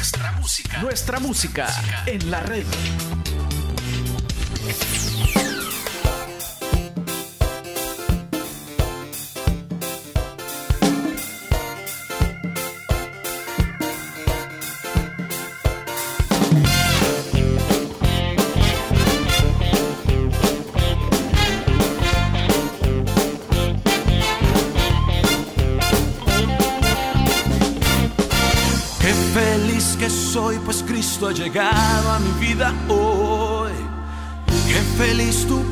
[0.00, 1.68] Nuestra música.
[2.06, 2.64] En la red.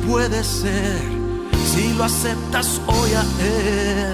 [0.09, 0.99] Puedes ser
[1.71, 4.13] si lo aceptas hoy a Él.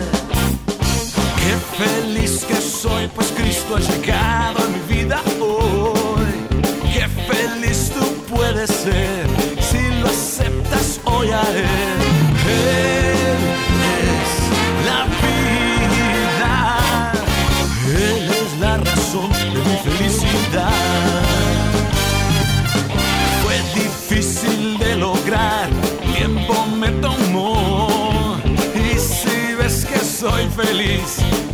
[1.41, 4.64] Qué feliz que soy, pues Cristo ha llegado
[31.05, 31.44] feliz,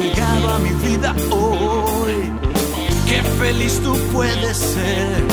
[0.00, 2.30] Llegado a mi vida hoy.
[3.08, 5.24] Qué feliz tú puedes ser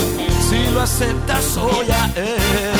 [0.49, 2.73] si lo aceptas hoy a Él.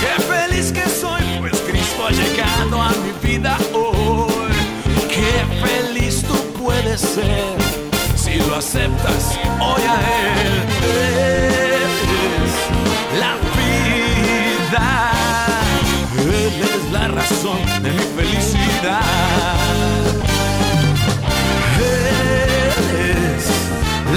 [0.00, 4.52] Qué feliz que soy, pues Cristo ha llegado a mi vida hoy.
[5.08, 7.56] Qué feliz tú puedes ser
[8.14, 10.00] si lo aceptas hoy a
[10.44, 10.52] Él.
[11.82, 12.54] Es
[13.18, 14.86] la vida,
[16.18, 19.62] Él es la razón de mi felicidad.
[22.92, 23.46] Él es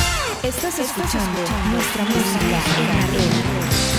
[0.43, 1.39] Estás escuchando
[1.71, 3.98] nuestra música en la red.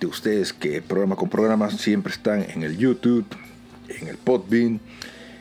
[0.00, 3.26] de ustedes que programa con programa siempre están en el YouTube,
[3.88, 4.80] en el Podbean,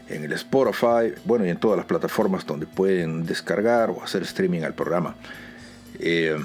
[0.09, 4.63] en el Spotify, bueno, y en todas las plataformas donde pueden descargar o hacer streaming
[4.63, 5.15] al programa.
[5.99, 6.37] Eh,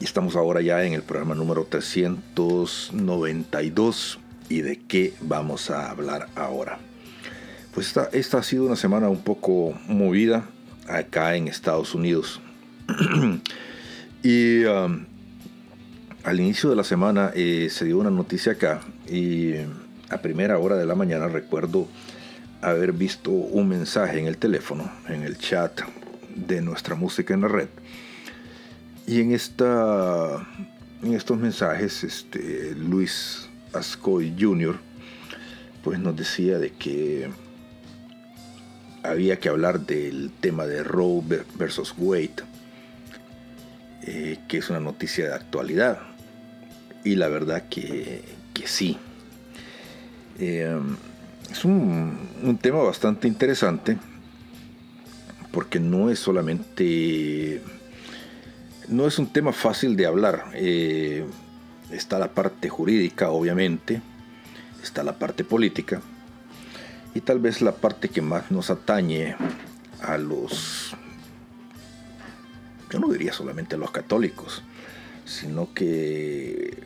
[0.00, 4.18] y estamos ahora ya en el programa número 392.
[4.48, 6.78] ¿Y de qué vamos a hablar ahora?
[7.72, 10.44] Pues esta, esta ha sido una semana un poco movida
[10.88, 12.40] acá en Estados Unidos.
[14.22, 15.06] y um,
[16.24, 19.54] al inicio de la semana eh, se dio una noticia acá y
[20.08, 21.88] a primera hora de la mañana recuerdo
[22.60, 25.80] haber visto un mensaje en el teléfono, en el chat
[26.34, 27.68] de nuestra música en la red.
[29.06, 30.46] Y en, esta,
[31.02, 34.78] en estos mensajes, este, Luis Ascoy Jr.
[35.82, 37.28] pues nos decía de que
[39.02, 41.20] había que hablar del tema de Roe
[41.56, 42.44] versus Wade,
[44.02, 46.11] eh, que es una noticia de actualidad.
[47.04, 48.22] Y la verdad que,
[48.64, 48.96] sí.
[50.38, 50.78] Eh,
[51.50, 53.98] es un, tema bastante interesante
[55.52, 57.60] porque no es solamente
[58.88, 60.46] no es un tema fácil de hablar.
[60.54, 61.24] Eh,
[61.90, 64.00] está la parte jurídica, obviamente,
[64.82, 66.00] está la parte política
[67.14, 69.36] y tal vez la parte que más nos atañe
[70.00, 70.94] a los,
[72.90, 74.62] yo no diría solamente a los católicos,
[75.24, 76.82] sino que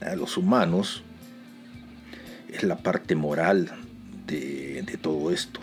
[0.00, 1.02] a los humanos
[2.48, 3.70] es la parte moral
[4.26, 5.60] de, todo esto.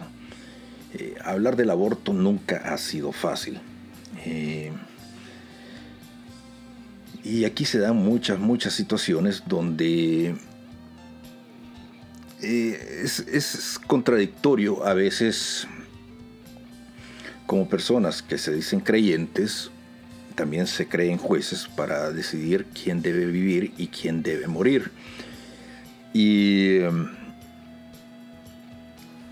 [0.93, 3.59] Eh, hablar del aborto nunca ha sido fácil.
[4.25, 4.71] Eh,
[7.23, 10.35] y aquí se dan muchas, muchas situaciones donde
[12.41, 15.67] eh, es, contradictorio a veces
[17.47, 19.71] como personas que se dicen creyentes,
[20.35, 24.91] también se creen jueces para decidir quién debe vivir y quién debe morir.
[26.13, 27.09] Y em,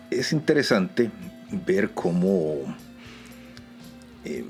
[0.09, 1.11] es interesante
[1.65, 2.75] ver cómo
[4.25, 4.45] em,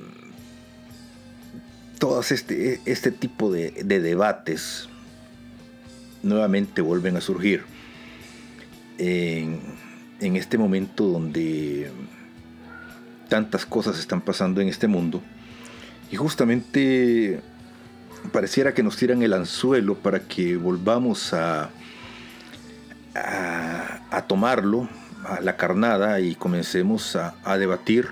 [1.99, 4.87] todas este, este tipo de, debates
[6.21, 7.63] nuevamente vuelven a surgir
[8.97, 9.59] en,
[10.21, 11.91] en este momento donde
[13.27, 15.21] tantas cosas están pasando en este mundo
[16.13, 17.41] y justamente
[18.31, 21.71] pareciera que nos tiran el anzuelo para que volvamos a,
[23.15, 24.87] a, tomarlo,
[25.25, 28.09] a la carnada y comencemos a, debatir,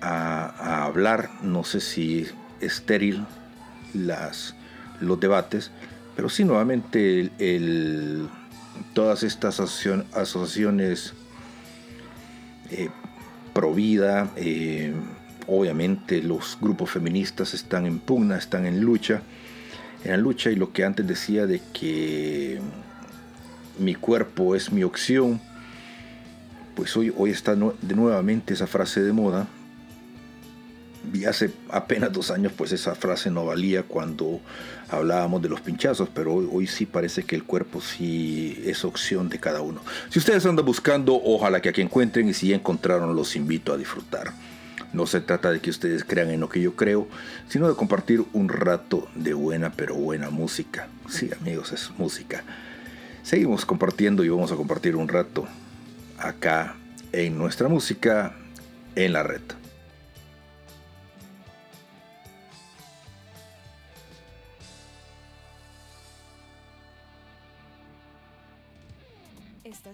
[0.00, 2.28] a, hablar, no sé si
[2.60, 3.26] estéril
[3.92, 4.54] las,
[5.00, 5.72] los debates,
[6.14, 7.32] pero sí nuevamente
[8.92, 11.14] todas estas asociaciones
[12.70, 12.90] eh,
[13.52, 14.94] pro vida, eh,
[15.50, 19.22] obviamente los grupos feministas están en pugna, están en lucha,
[20.04, 22.60] en lucha y lo que antes decía de que
[23.78, 25.40] mi cuerpo es mi opción,
[26.76, 29.48] pues hoy, hoy está de nuevamente esa frase de moda.
[31.26, 34.40] Hace apenas dos años pues esa frase no valía cuando
[34.88, 39.28] hablábamos de los pinchazos, pero hoy, hoy sí parece que el cuerpo sí es opción
[39.28, 39.80] de cada uno.
[40.10, 43.76] Si ustedes andan buscando, ojalá que aquí encuentren y si ya encontraron los invito a
[43.76, 44.32] disfrutar.
[44.92, 47.06] No se trata de que ustedes crean en lo que yo creo,
[47.48, 50.88] sino de compartir un rato de buena pero buena música.
[51.08, 52.42] Sí, amigos, es música.
[53.22, 55.46] Seguimos compartiendo y vamos a compartir un rato
[56.18, 56.74] acá
[57.12, 58.34] en nuestra música
[58.96, 59.42] en la red.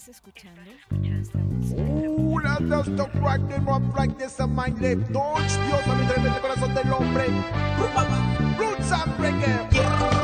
[0.06, 0.60] Estás escuchando.
[1.74, 5.00] Uh, las dos rock the rock like this a mind lip.
[5.12, 7.26] Touch Dios a mi tremendo corazón del hombre.
[8.56, 10.15] Roots and reggae.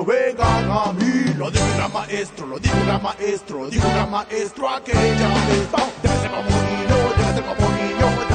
[0.00, 1.34] lo vengan a mí.
[1.36, 5.28] Lo dijo un gran maestro, lo dijo un gran maestro, dijo un gran maestro aquella
[5.46, 5.68] vez.
[6.02, 8.29] Debe ser como niño, debe ser como niño.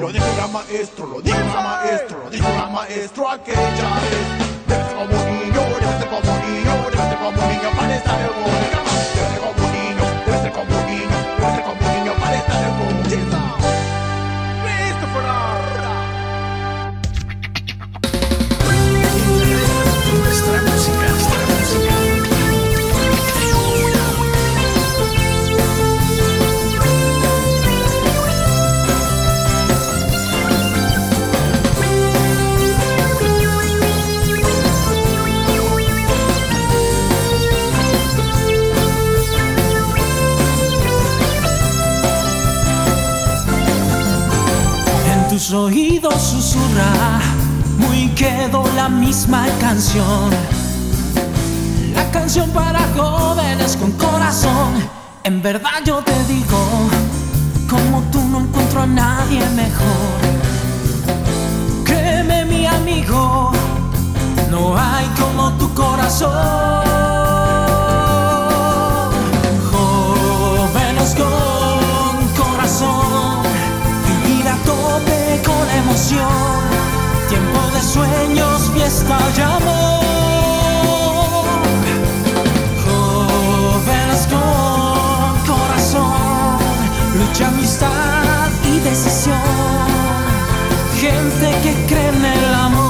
[0.00, 3.60] Lo dijo el maestro, lo dijo el maestro, lo dijo el maestro aquella
[4.00, 4.40] vez.
[4.66, 8.29] Debe ser como niño, debe ser como niño, debe ser como niño para estar
[49.10, 50.30] misma canción.
[51.96, 54.70] La canción para jóvenes con corazón.
[55.24, 56.60] En verdad yo te digo,
[57.68, 60.20] como tú no encuentro a nadie mejor.
[61.84, 63.50] Créeme mi amigo,
[64.48, 66.30] no hay como tu corazón.
[69.72, 73.42] Jóvenes con corazón,
[74.06, 76.69] vivir a tope con emoción,
[78.90, 80.00] fiesta y amor.
[82.84, 86.58] Jóvenes con corazón,
[87.18, 89.36] lucha, amistad y decisión,
[91.00, 92.89] gente que cree en el amor.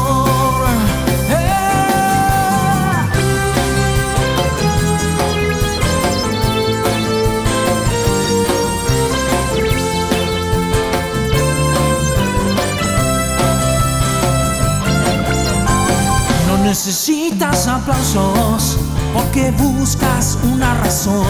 [16.70, 18.78] Necesitas aplausos
[19.12, 21.26] porque buscas una razón.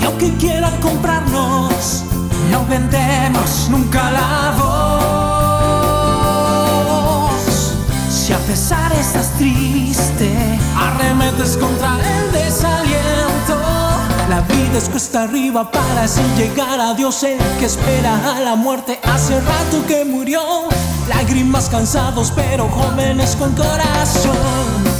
[0.00, 2.04] Y aunque quieran comprarnos,
[2.52, 4.92] no vendemos nunca la voz.
[8.08, 10.30] Si a pesar estás triste,
[10.78, 13.58] arremetes contra el desaliento.
[14.28, 18.54] La vida es cuesta arriba para así llegar a Dios, el que espera a la
[18.54, 20.68] muerte hace rato que murió.
[21.14, 24.36] Lágrimas cansados, pero jóvenes con corazón.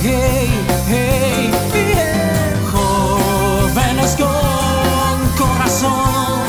[0.03, 0.49] Hey,
[0.89, 2.55] hey, yeah.
[2.71, 6.43] Jóvenes con corazón.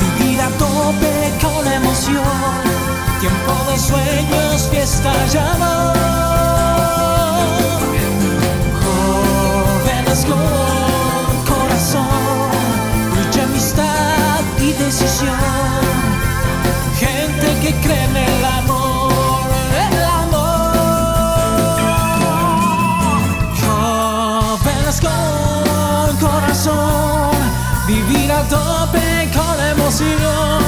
[0.00, 2.24] Vivir a tope con emoción.
[3.20, 5.96] Tiempo de sueños, fiesta y amor.
[8.84, 12.50] Jóvenes con corazón.
[13.16, 15.38] Lucha, amistad y decisión.
[16.98, 18.73] Gente que cree en el amor,
[28.34, 30.62] a tope con emoción.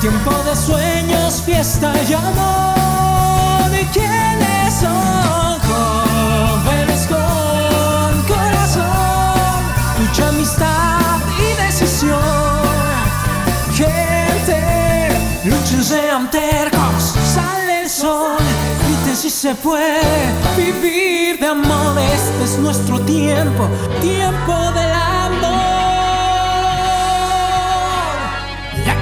[0.00, 3.70] Tiempo de sueños, fiesta y amor.
[3.80, 5.60] ¿Y quiénes son?
[5.68, 9.60] Jóvenes con corazón,
[10.00, 12.18] mucha amistad y decisión.
[13.72, 15.08] Gente,
[15.44, 18.38] luchen, sean tercos, sale el sol.
[18.84, 20.00] Griten si se puede
[20.56, 21.98] vivir de amor.
[21.98, 23.68] Este es nuestro tiempo,
[24.00, 25.21] tiempo del amor.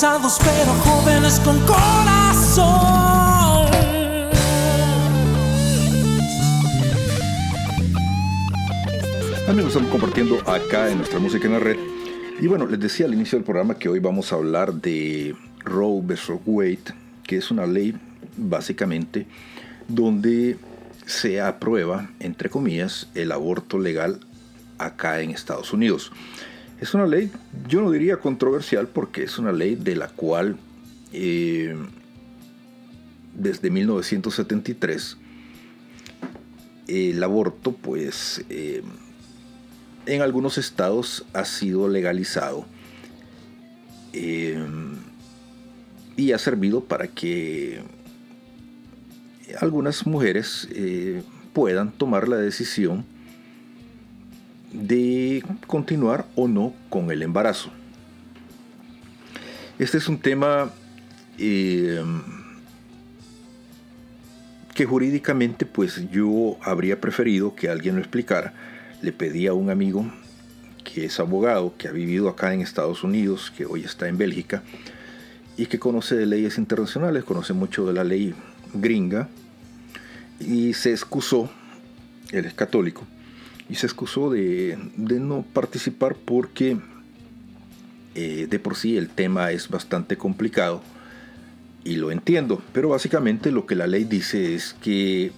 [0.00, 2.66] Pero jóvenes con corazón.
[9.48, 11.76] Amigos, estamos compartiendo acá en nuestra música en la red.
[12.40, 16.00] Y bueno, les decía al inicio del programa que hoy vamos a hablar de Roe
[16.02, 16.30] vs.
[16.46, 17.96] Wade, que es una ley
[18.36, 19.26] básicamente
[19.88, 20.58] donde
[21.06, 24.20] se aprueba, entre comillas, el aborto legal
[24.78, 26.12] acá en Estados Unidos.
[26.80, 27.30] Es una ley,
[27.68, 30.56] yo no diría controversial, porque es una ley de la cual
[31.12, 31.76] eh,
[33.34, 35.16] desde 1973
[36.86, 38.82] el aborto, pues, eh,
[40.06, 42.64] en algunos estados ha sido legalizado
[44.12, 44.64] eh,
[46.16, 47.82] y ha servido para que
[49.60, 50.68] algunas mujeres
[51.52, 53.04] puedan tomar la decisión
[54.72, 57.70] de continuar o no con el embarazo.
[59.78, 60.70] Este es un tema
[61.38, 62.02] eh,
[64.74, 68.54] que jurídicamente pues yo habría preferido que alguien lo explicara.
[69.02, 70.10] Le pedí a un amigo
[70.84, 74.62] que es abogado, que ha vivido acá en Estados Unidos, que hoy está en Bélgica,
[75.56, 78.34] y que conoce leyes internacionales, conoce mucho de la ley
[78.72, 79.28] gringa,
[80.40, 81.50] y se excusó,
[82.30, 83.06] él es católico,
[83.68, 86.78] y se excusó de, no participar porque
[88.14, 90.82] eh, de por sí el tema es bastante complicado
[91.84, 95.32] y lo entiendo, pero básicamente lo que la ley dice es que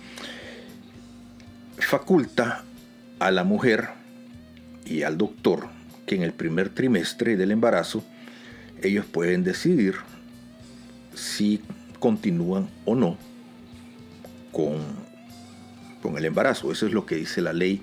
[1.79, 2.65] faculta
[3.19, 3.89] a la mujer
[4.85, 5.69] y al doctor
[6.07, 8.05] que en el primer trimestre del embarazo
[8.83, 9.95] ellos pueden decidir
[11.15, 11.61] si
[11.99, 13.19] continúan o no
[14.53, 14.79] con,
[16.03, 16.73] con el embarazo.
[16.73, 17.83] Eso es lo que dice la ley.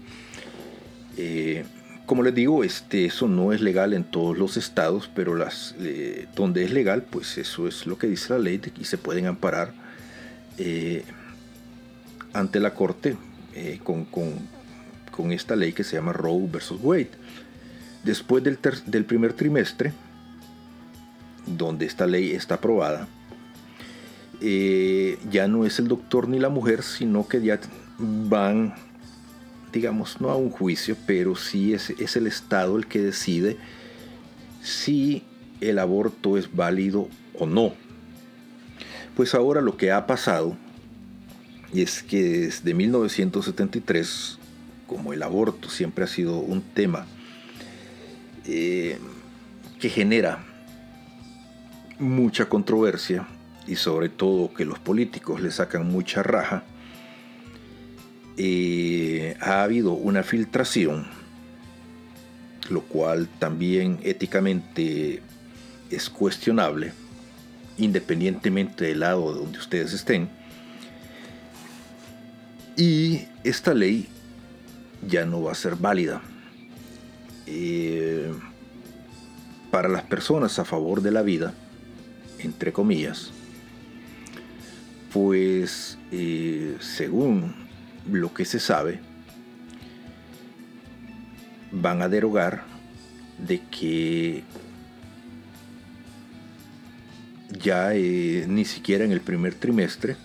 [1.17, 1.65] Eh,
[2.05, 6.27] como les digo, este, eso no es legal en todos los estados, pero las, eh,
[6.35, 9.73] donde es legal, pues eso es lo que dice la ley y se pueden amparar
[10.57, 11.03] eh,
[12.33, 13.17] ante la corte
[13.83, 17.09] con, con, esta ley que se llama Roe versus Wade.
[18.03, 18.57] Después del,
[19.05, 19.91] primer trimestre,
[21.47, 23.07] donde esta ley está aprobada,
[24.39, 27.59] ya no es el doctor ni la mujer, sino que ya
[27.97, 28.75] van,
[29.71, 33.57] digamos, no a un juicio, pero sí es, es el Estado el que decide
[34.61, 35.23] si
[35.61, 37.73] el aborto es válido o no.
[39.15, 40.55] Pues ahora lo que ha pasado
[41.73, 44.37] es que desde 1973,
[44.85, 47.05] como el aborto siempre ha sido un tema
[48.45, 48.97] eh,
[49.79, 50.43] que genera
[51.99, 53.27] mucha controversia,
[53.67, 56.63] y sobre todo que los políticos le sacan mucha raja,
[59.41, 61.07] ha habido una filtración,
[62.69, 65.21] lo cual también éticamente
[65.89, 66.93] es cuestionable,
[67.77, 70.29] independientemente del lado donde ustedes estén.
[72.75, 74.07] Y esta ley
[75.07, 76.21] ya no va a ser válida.
[77.47, 78.31] Eh,
[79.71, 81.53] para las personas a favor de la vida,
[82.39, 83.31] entre comillas,
[85.11, 87.66] pues eh, según
[88.11, 88.99] lo que se sabe,
[91.71, 92.63] van a derogar
[93.37, 94.43] de que
[97.51, 100.15] ya eh, ni siquiera en el primer trimestre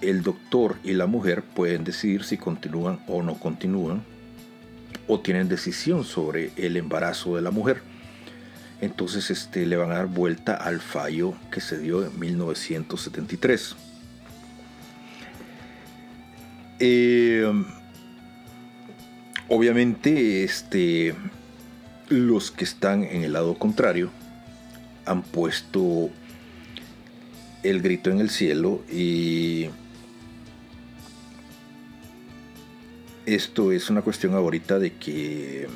[0.00, 4.02] el doctor y la mujer pueden decidir si continúan o no continúan
[5.06, 7.82] o tienen decisión sobre el embarazo de la mujer
[8.80, 13.76] entonces este, le van a dar vuelta al fallo que se dio en 1973.
[16.80, 17.50] Eh,
[19.48, 21.14] obviamente, este,
[22.08, 24.10] los que están en el lado contrario
[25.04, 26.10] han puesto
[27.62, 29.68] el grito en el cielo y
[33.26, 35.66] esto es una cuestión ahorita de que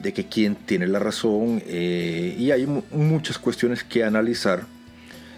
[0.00, 4.66] de que quién tiene la razón eh, y hay muchas cuestiones que analizar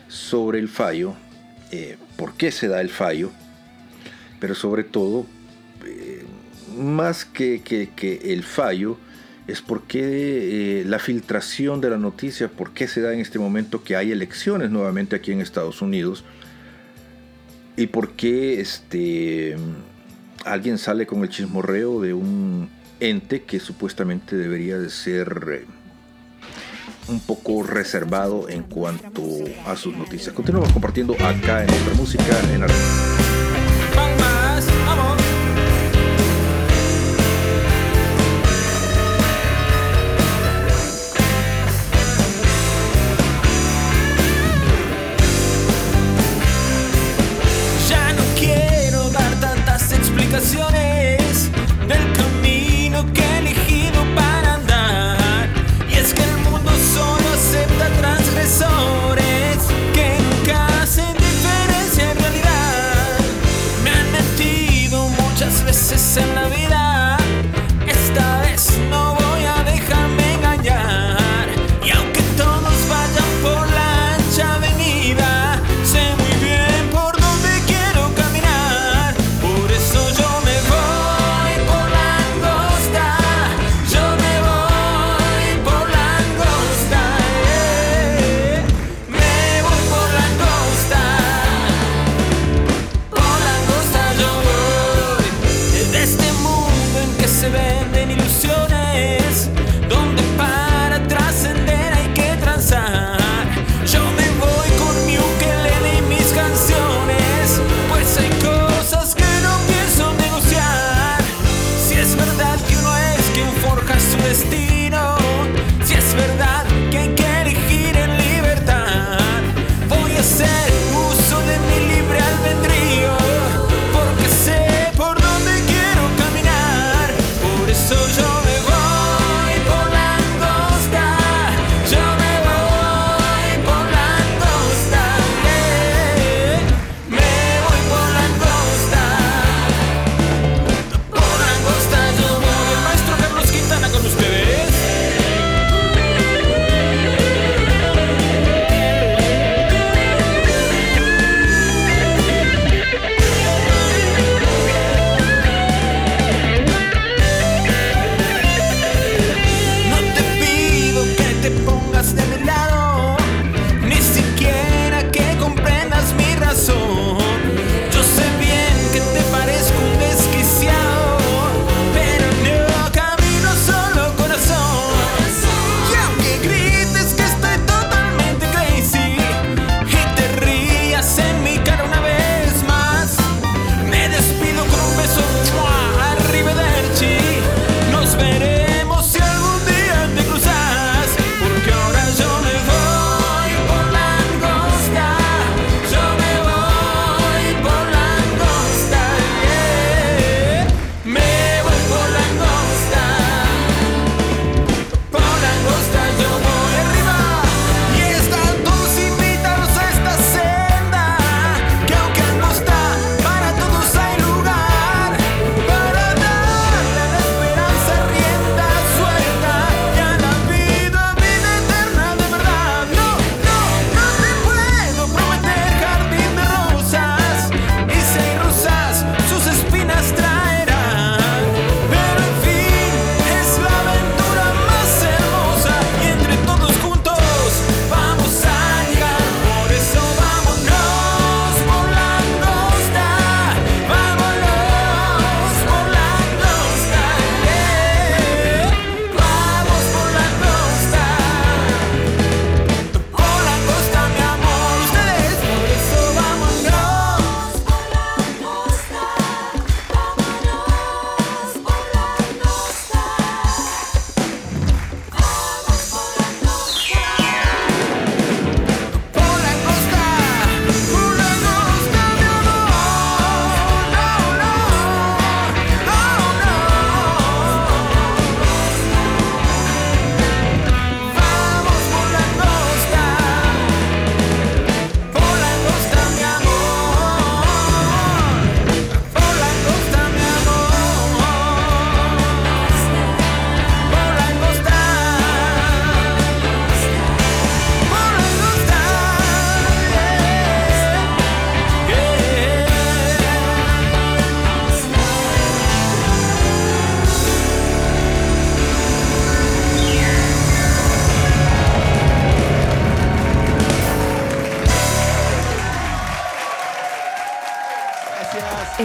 [0.09, 1.14] sobre el fallo,
[1.71, 3.31] eh, por qué se da el fallo,
[4.44, 5.24] pero sobre todo,
[5.87, 6.22] eh,
[6.76, 7.62] más que,
[8.24, 8.98] el fallo,
[9.46, 13.83] es por qué la filtración de la noticia, por qué se da en este momento
[13.83, 16.26] que hay elecciones nuevamente aquí en Estados Unidos
[17.78, 19.57] y por qué este,
[20.44, 22.68] alguien sale con el chismorreo de un
[23.00, 25.66] ente que supuestamente debería de ser eh,
[27.09, 29.22] un poco reservado en cuanto
[29.64, 30.35] a sus noticias.
[30.35, 32.66] Continuamos compartiendo acá en nuestra música en la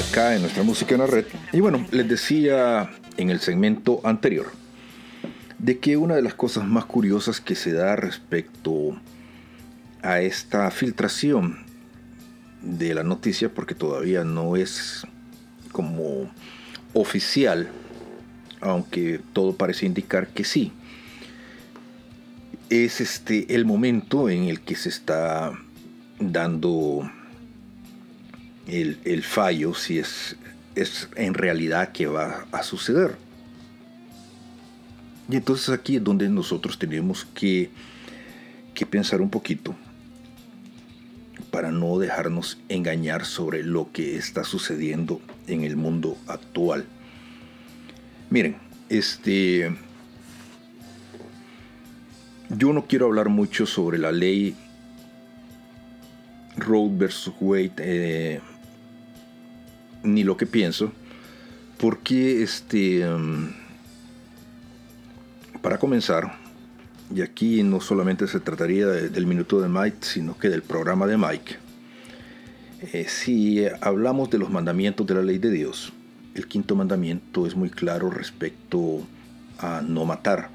[0.00, 1.26] Acá en nuestra música en la red.
[1.52, 4.50] Y bueno, les decía en el segmento anterior
[5.58, 8.98] de que una de las cosas más curiosas que se da respecto
[10.02, 11.58] a esta filtración
[12.62, 15.06] de la noticia, porque todavía no es
[15.72, 16.30] como
[16.94, 17.68] oficial,
[18.60, 20.72] aunque todo parece indicar que sí,
[22.70, 25.52] es este el momento en el que se está
[26.18, 27.10] dando
[28.70, 30.36] el, fallo si es,
[30.74, 33.16] es en realidad que va a suceder.
[35.28, 37.70] Y entonces aquí es donde nosotros tenemos que,
[38.74, 39.76] que pensar un poquito
[41.50, 46.84] para no dejarnos engañar sobre lo que está sucediendo en el mundo actual.
[48.30, 48.56] Miren,
[48.88, 49.72] este
[52.50, 54.56] yo no quiero hablar mucho sobre la ley
[56.56, 58.40] Roe versus Wade, eh,
[60.02, 60.92] ni lo que pienso,
[61.78, 63.48] porque este, um,
[65.62, 66.38] para comenzar,
[67.14, 71.06] y aquí no solamente se trataría de- del minuto de Mike, sino que del programa
[71.06, 71.56] de Mike,
[72.94, 75.92] Eh, si hablamos de los mandamientos de la ley de Dios,
[76.34, 79.06] el quinto mandamiento es muy claro respecto
[79.58, 80.48] a no matar.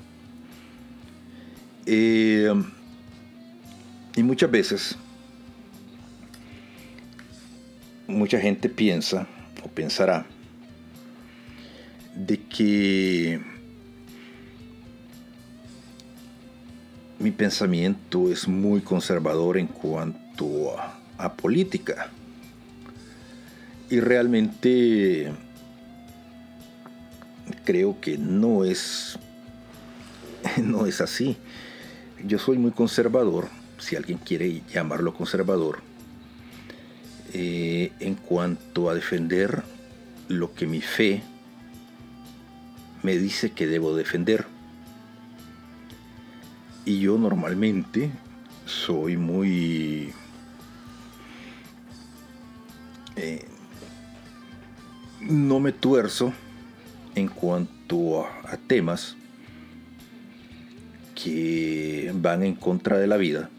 [1.86, 2.51] Eh,
[4.15, 4.95] y muchas veces,
[8.08, 9.27] mucha gente piensa
[9.69, 10.25] pensará
[12.15, 13.41] de que
[17.19, 22.10] mi pensamiento es muy conservador en cuanto a, a política.
[23.89, 25.32] Y realmente
[27.63, 29.19] creo que no es
[30.62, 31.38] no es así.
[32.23, 33.47] Yo soy muy conservador,
[33.78, 35.80] si alguien quiere llamarlo conservador,
[37.38, 39.62] eh, en cuanto a defender
[40.30, 41.21] lo que mi fe
[43.04, 44.45] me dice que debo defender.
[46.86, 48.10] Y yo normalmente
[48.65, 50.13] soy muy...
[53.17, 53.45] eh,
[55.19, 56.32] no me tuerzo
[57.15, 59.17] en cuanto a, a temas
[61.21, 63.50] que van en contra de la vida,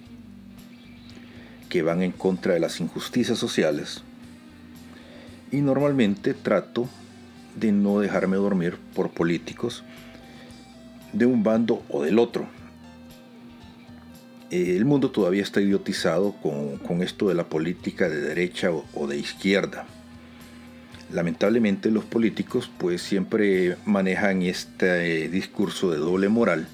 [1.69, 4.03] que van en contra de las injusticias sociales.
[5.51, 6.89] Y normalmente trato
[7.55, 9.83] de no dejarme dormir por políticos
[11.13, 12.47] de un bando o del otro.
[14.51, 19.07] El mundo todavía está idiotizado con, con esto de la política de derecha o, o
[19.07, 19.87] de izquierda.
[21.13, 26.67] Lamentablemente los políticos pues siempre manejan este discurso de doble moral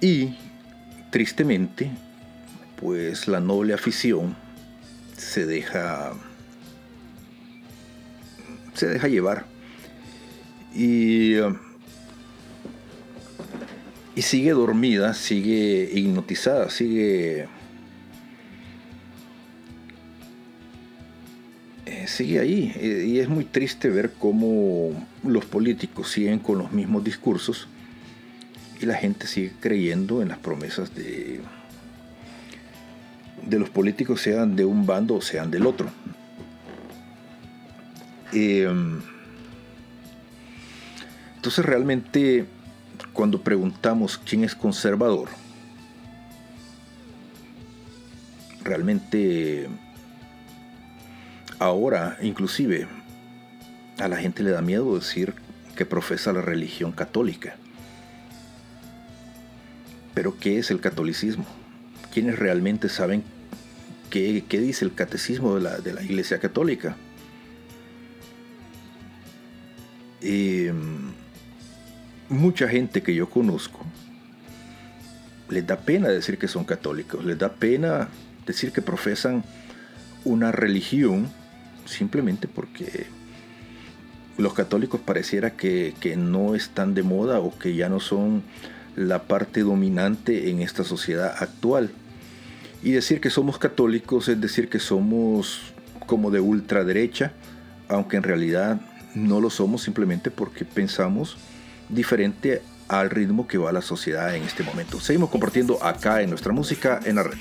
[0.00, 0.36] y
[1.10, 1.90] tristemente
[2.80, 4.36] pues la noble afición
[5.16, 6.12] se deja
[8.74, 9.44] se deja llevar.
[10.74, 11.34] Y,
[14.14, 17.46] y sigue dormida, sigue hipnotizada, sigue
[21.86, 22.72] eh, sigue ahí.
[23.06, 27.68] Y es muy triste ver cómo los políticos siguen con los mismos discursos
[28.80, 31.40] y la gente sigue creyendo en las promesas de
[33.50, 35.90] de los políticos sean de un bando o sean del otro.
[38.32, 38.72] Eh,
[41.36, 42.46] entonces realmente
[43.12, 45.28] cuando preguntamos quién es conservador,
[48.62, 49.68] realmente
[51.58, 52.86] ahora inclusive
[53.98, 55.34] a la gente le da miedo decir
[55.76, 57.56] que profesa la religión católica.
[60.14, 61.46] Pero ¿qué es el catolicismo?
[62.12, 63.24] ¿Quiénes realmente saben
[64.10, 66.96] qué, dice el catecismo de la, Iglesia Católica?
[70.20, 70.72] Eh,
[72.28, 73.86] mucha gente que yo conozco
[75.50, 78.08] les da pena decir que son católicos, les da pena
[78.46, 79.44] decir que profesan
[80.24, 81.28] una religión
[81.86, 83.06] simplemente porque
[84.38, 88.42] los católicos pareciera que, no están de moda o que ya no son
[88.96, 91.90] la parte dominante en esta sociedad actual.
[92.82, 95.60] Y decir que somos católicos es decir que somos
[96.06, 97.32] como de ultraderecha,
[97.88, 98.80] aunque en realidad
[99.14, 101.36] no lo somos simplemente porque pensamos
[101.88, 105.00] diferente al ritmo que va la sociedad en este momento.
[105.00, 107.38] Seguimos compartiendo acá en nuestra música en la red.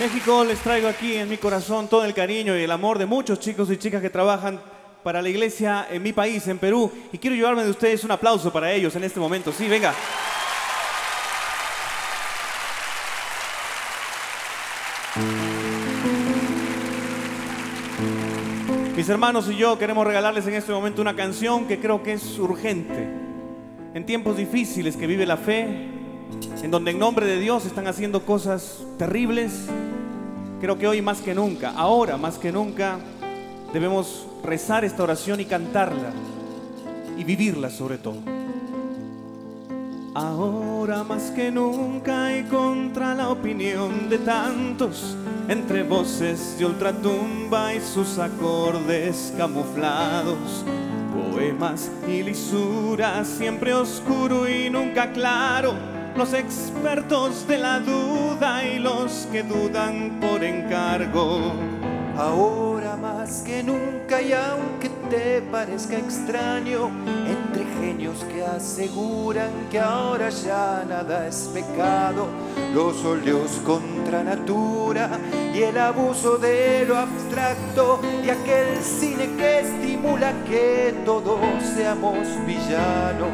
[0.00, 3.40] México, les traigo aquí en mi corazón todo el cariño y el amor de muchos
[3.40, 4.60] chicos y chicas que trabajan
[5.02, 6.90] para la iglesia en mi país, en Perú.
[7.12, 9.52] Y quiero llevarme de ustedes un aplauso para ellos en este momento.
[9.52, 9.94] Sí, venga.
[19.08, 23.08] Hermanos y yo queremos regalarles en este momento una canción que creo que es urgente.
[23.94, 25.88] En tiempos difíciles que vive la fe,
[26.62, 29.66] en donde en nombre de Dios están haciendo cosas terribles,
[30.60, 32.98] creo que hoy más que nunca, ahora más que nunca,
[33.72, 36.12] debemos rezar esta oración y cantarla
[37.16, 38.37] y vivirla sobre todo.
[40.14, 45.16] Ahora más que nunca y contra la opinión de tantos,
[45.48, 50.64] entre voces de ultratumba y sus acordes camuflados,
[51.14, 55.74] poemas y lisuras, siempre oscuro y nunca claro,
[56.16, 61.52] los expertos de la duda y los que dudan por encargo.
[62.16, 66.90] Ahora más que nunca y aunque te parezca extraño,
[67.96, 72.26] que aseguran que ahora ya nada es pecado,
[72.74, 75.18] los óleos contra natura
[75.54, 81.40] y el abuso de lo abstracto y aquel cine que estimula que todos
[81.74, 83.30] seamos villanos.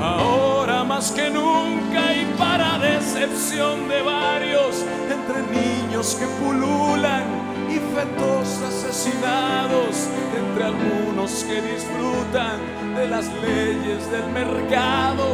[0.00, 8.60] Ahora más que nunca y para decepción de varios, entre niños que pululan y fetos
[8.68, 12.60] asesinados entre algunos que disfrutan
[12.94, 15.26] de las leyes del mercado.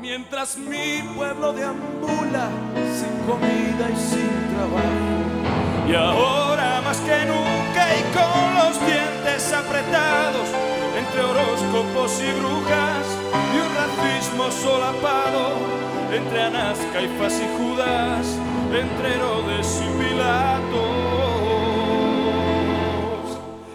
[0.00, 2.48] Mientras mi pueblo deambula
[2.98, 5.20] sin comida y sin trabajo.
[5.88, 10.48] Y ahora más que nunca y con los dientes apretados
[10.98, 13.06] entre horóscopos y brujas
[13.52, 15.80] y un racismo solapado
[16.12, 18.26] entre Anás, Caifás y Judas,
[18.76, 19.90] entre Herodes y.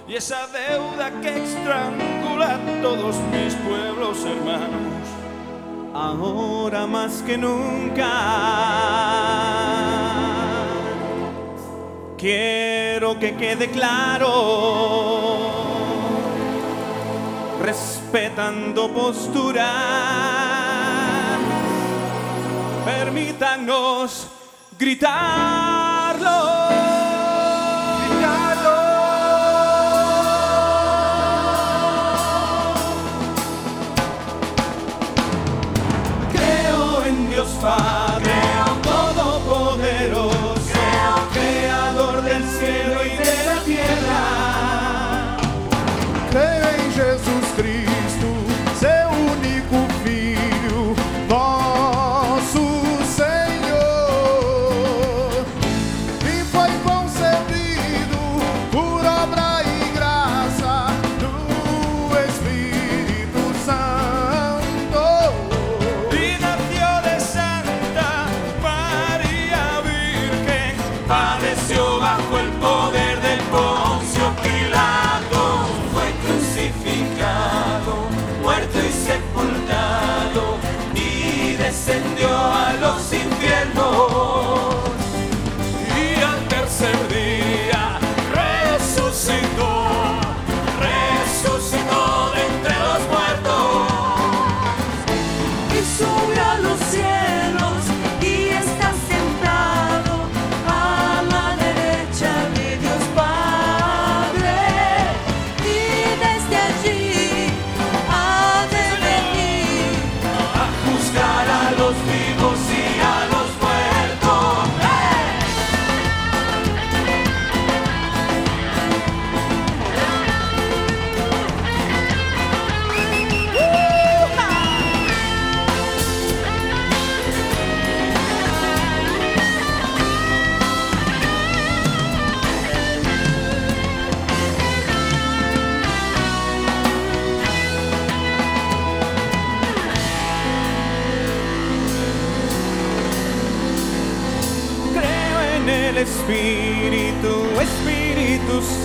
[0.08, 5.08] Y esa deuda que estrangula a todos mis pueblos hermanos,
[5.94, 8.12] ahora más que nunca.
[12.18, 14.32] Quiero que quede claro,
[17.62, 19.66] respetando posturas,
[22.86, 24.35] permítanos
[24.78, 26.65] gritarlo.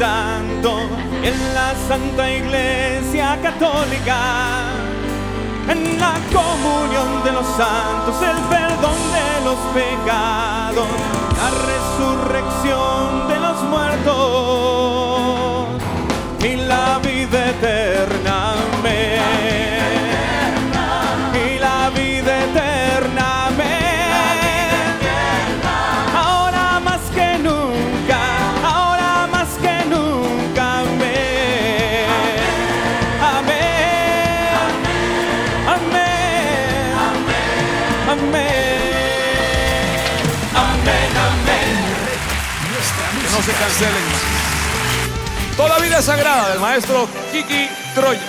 [0.01, 0.89] Santo,
[1.23, 4.73] en la Santa Iglesia Católica,
[5.69, 10.89] en la comunión de los santos, el perdón de los pecados,
[11.37, 14.09] la resurrección de los muertos
[16.47, 18.55] y la vida eterna.
[18.79, 19.70] Amén.
[43.61, 45.57] Cancelen más.
[45.57, 48.21] Toda vida sagrada del maestro Kiki Troya.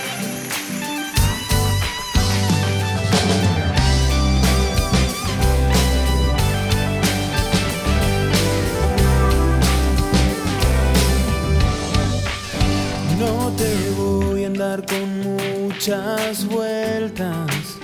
[13.18, 17.78] No te voy a andar con muchas vueltas.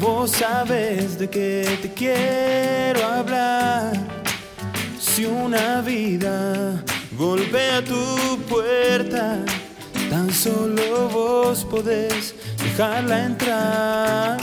[0.00, 4.25] Vos sabes de qué te quiero hablar.
[5.16, 6.84] Si una vida
[7.16, 9.38] golpea tu puerta,
[10.10, 14.36] tan solo vos podés dejarla entrar.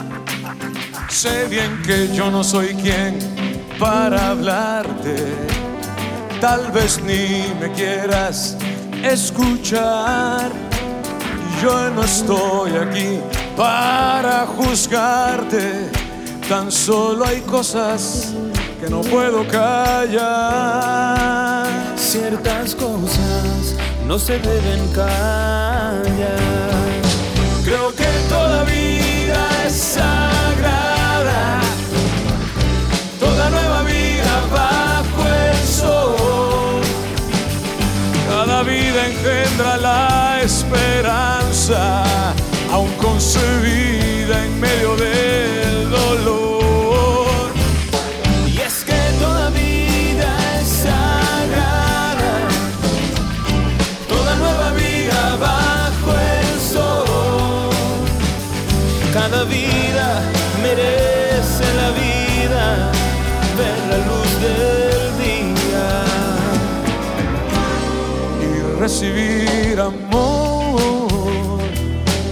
[1.10, 3.20] Sé bien que yo no soy quien
[3.78, 5.16] para hablarte.
[6.42, 8.58] Tal vez ni me quieras
[9.04, 10.52] escuchar.
[11.62, 13.20] Yo no estoy aquí
[13.56, 15.92] para juzgarte.
[16.50, 18.34] Tan solo hay cosas
[18.84, 20.18] que no puedo callar.
[21.96, 23.76] Ciertas cosas
[24.06, 26.04] no se deben callar.
[27.64, 31.62] Creo que toda vida es sagrada,
[33.20, 36.82] toda nueva vida bajo el sol.
[38.28, 42.04] Cada vida engendra la esperanza,
[42.72, 45.53] aún concebida en medio de
[68.84, 71.62] recibir amor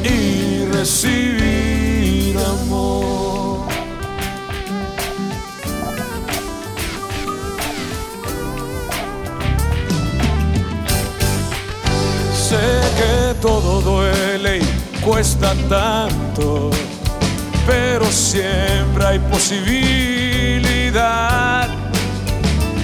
[0.04, 3.70] y recibir amor.
[12.36, 12.58] Sé
[13.00, 14.64] que todo duele y
[15.00, 16.70] cuesta tanto,
[17.66, 19.80] pero siempre hay posibilidad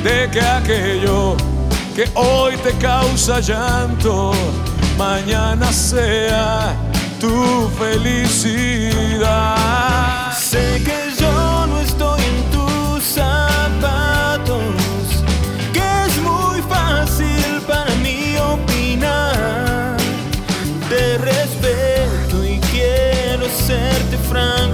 [0.06, 1.36] de que aquello
[1.98, 4.32] que hoy te causa llanto,
[5.00, 6.76] mañana sea
[7.20, 9.58] tu felicidad.
[10.38, 14.76] Sé que yo no estoy en tus zapatos,
[15.74, 19.98] que es muy fácil para mí opinar.
[20.90, 24.67] Te respeto y quiero serte franco.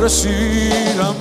[0.00, 1.19] recíbame.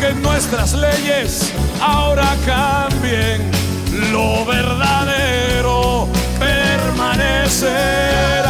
[0.00, 3.50] que nuestras leyes ahora cambien,
[4.12, 8.45] lo verdadero permanece.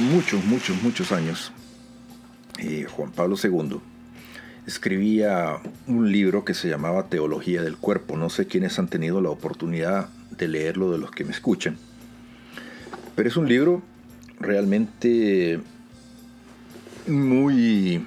[0.00, 1.52] Muchos, muchos, muchos años,
[2.58, 3.80] eh, Juan Pablo II
[4.66, 8.16] escribía un libro que se llamaba Teología del Cuerpo.
[8.16, 11.76] No sé quiénes han tenido la oportunidad de leerlo de los que me escuchen.
[13.14, 13.82] Pero es un libro
[14.38, 15.60] realmente
[17.06, 18.06] muy...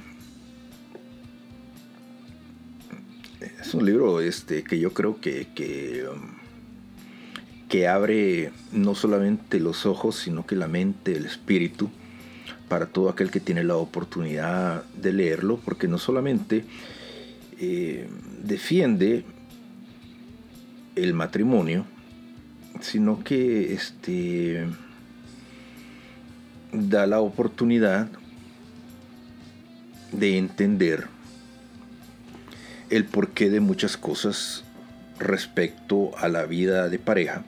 [3.59, 6.42] Es un libro este, que yo creo que, que, um,
[7.73, 11.89] que abre no solamente los ojos, sino que la mente, el espíritu,
[12.69, 16.65] para todo aquel que tiene la oportunidad de leerlo, porque no solamente
[17.59, 18.07] eh,
[18.43, 19.25] defiende
[20.95, 21.87] el matrimonio,
[22.79, 24.67] sino que este,
[26.73, 28.07] da la oportunidad
[30.11, 31.07] de entender
[32.91, 34.63] el porqué de muchas cosas
[35.17, 37.43] respecto a la vida de pareja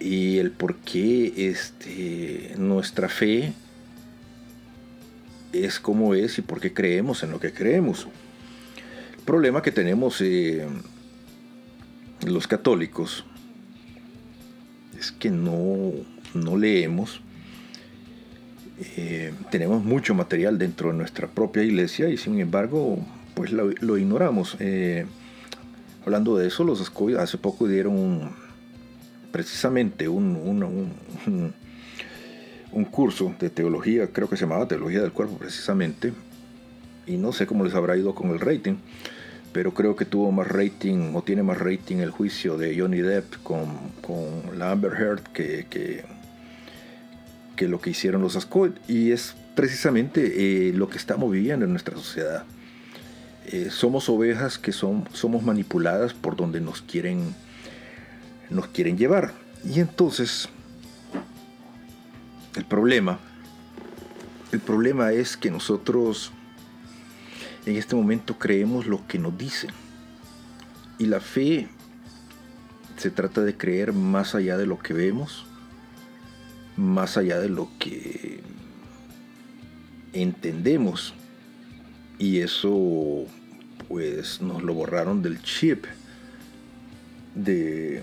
[0.00, 3.52] y el por qué este, nuestra fe
[5.52, 8.08] es como es y por qué creemos en lo que creemos.
[9.18, 10.66] El problema que tenemos eh,
[12.26, 13.24] los católicos
[14.98, 15.92] es que no,
[16.32, 17.20] no leemos.
[18.96, 22.98] Eh, tenemos mucho material dentro de nuestra propia iglesia y sin embargo
[23.34, 24.56] pues lo, ignoramos.
[24.60, 25.04] Eh,
[26.04, 28.30] hablando de eso, los hace poco dieron
[29.30, 31.54] precisamente un, un, un,
[32.72, 36.12] un, curso de teología, creo que se llamaba Teología del Cuerpo precisamente,
[37.06, 38.76] y no sé cómo les habrá ido con el rating,
[39.52, 43.42] pero creo que tuvo más rating o tiene más rating el juicio de Johnny Depp
[43.42, 43.66] con,
[44.00, 46.04] con la Amber Heard que, que,
[47.56, 51.72] que, lo que hicieron los Ascot, y es precisamente eh, lo que estamos viviendo en
[51.72, 52.44] nuestra sociedad.
[53.46, 57.34] Eh, somos ovejas que son, somos manipuladas por donde nos quieren
[58.50, 59.32] nos quieren llevar.
[59.64, 60.48] Y entonces,
[62.56, 63.18] el problema,
[64.52, 66.32] el problema es que nosotros
[67.66, 69.70] en este momento creemos lo que nos dicen.
[70.98, 71.68] Y la fe
[72.96, 75.46] se trata de creer más allá de lo que vemos,
[76.76, 78.42] más allá de lo que
[80.12, 81.14] entendemos.
[82.18, 83.24] Y eso
[83.88, 85.86] pues nos lo borraron del chip
[87.34, 88.02] de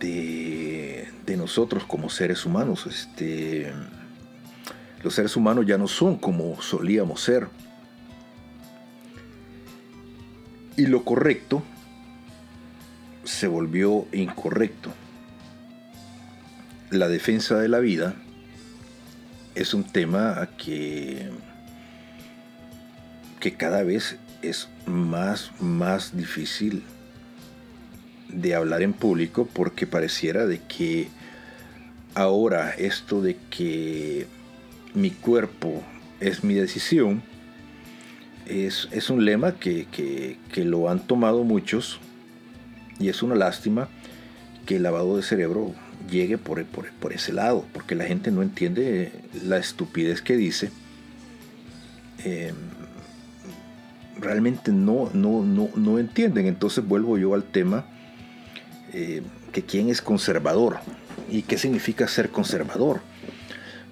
[0.00, 2.86] de, nosotros como seres humanos.
[2.86, 3.72] Este,
[5.02, 7.48] los seres humanos ya no son como solíamos ser.
[10.76, 11.62] Y lo correcto
[13.24, 14.92] se volvió incorrecto.
[16.90, 18.14] La defensa de la vida
[19.54, 21.30] es un tema que,
[23.40, 26.84] que cada vez es más, más difícil
[28.28, 31.08] de hablar en público porque pareciera de que
[32.14, 34.26] ahora esto de que
[34.94, 35.82] mi cuerpo
[36.20, 37.22] es mi decisión
[38.46, 41.98] es, es un lema que, que, que, lo han tomado muchos
[42.98, 43.88] y es una lástima
[44.64, 45.74] que el lavado de cerebro
[46.10, 49.12] llegue por, por, por ese lado porque la gente no entiende
[49.44, 50.70] la estupidez que dice.
[52.24, 52.52] Eh,
[54.18, 56.46] realmente no, no, no, no entienden.
[56.46, 57.86] Entonces vuelvo yo al tema
[58.92, 59.22] eh,
[59.52, 60.78] que quién es conservador
[61.30, 63.00] y qué significa ser conservador.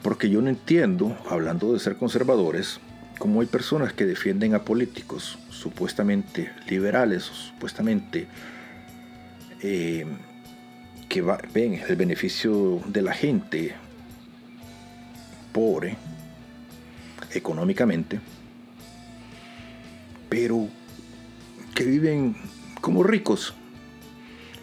[0.03, 2.81] Porque yo no entiendo, hablando de ser conservadores,
[3.19, 8.27] cómo hay personas que defienden a políticos supuestamente liberales o supuestamente
[9.63, 10.05] eh,
[11.09, 13.75] que ven el beneficio de la gente
[15.53, 15.97] pobre
[17.33, 18.21] económicamente,
[20.29, 20.69] pero
[21.75, 22.37] que viven
[22.81, 23.55] como ricos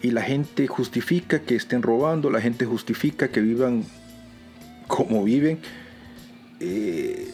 [0.02, 3.84] y la gente justifica que estén robando, la gente justifica que vivan
[4.88, 5.60] como viven.
[6.60, 7.30] Eh,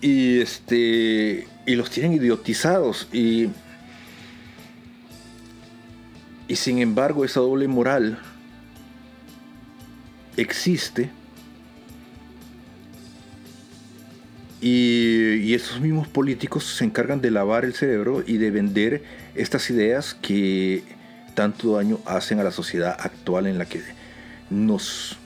[0.00, 3.48] y este y los tienen idiotizados y
[6.46, 8.18] y sin embargo esa doble moral
[10.36, 11.10] existe
[14.60, 19.04] Y, y, esos mismos políticos se encargan de lavar el cerebro y de vender
[19.36, 20.82] estas ideas que
[21.34, 23.80] tanto daño hacen a la sociedad actual en la que
[24.50, 25.16] nos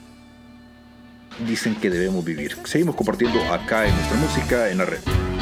[1.47, 2.55] dicen que debemos vivir.
[2.65, 5.32] Seguimos compartiendo acá en nuestra música en la red.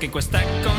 [0.00, 0.69] che questa cosa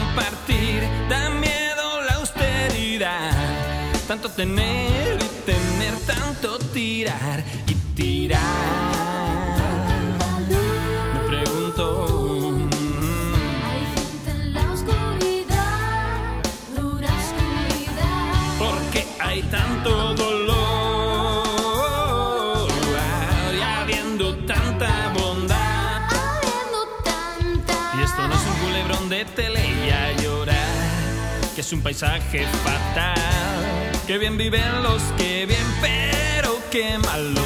[36.83, 37.40] I love you.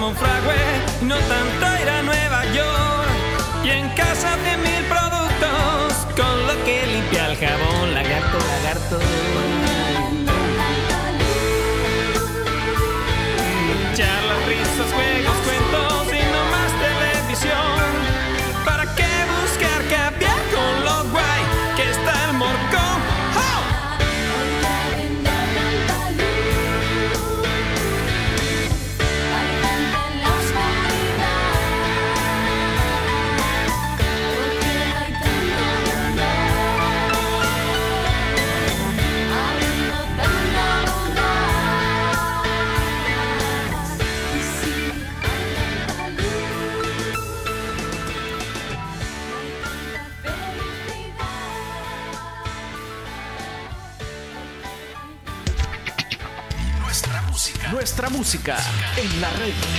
[0.00, 0.56] siamo un frague
[1.00, 1.69] in 80
[58.32, 59.69] en la red.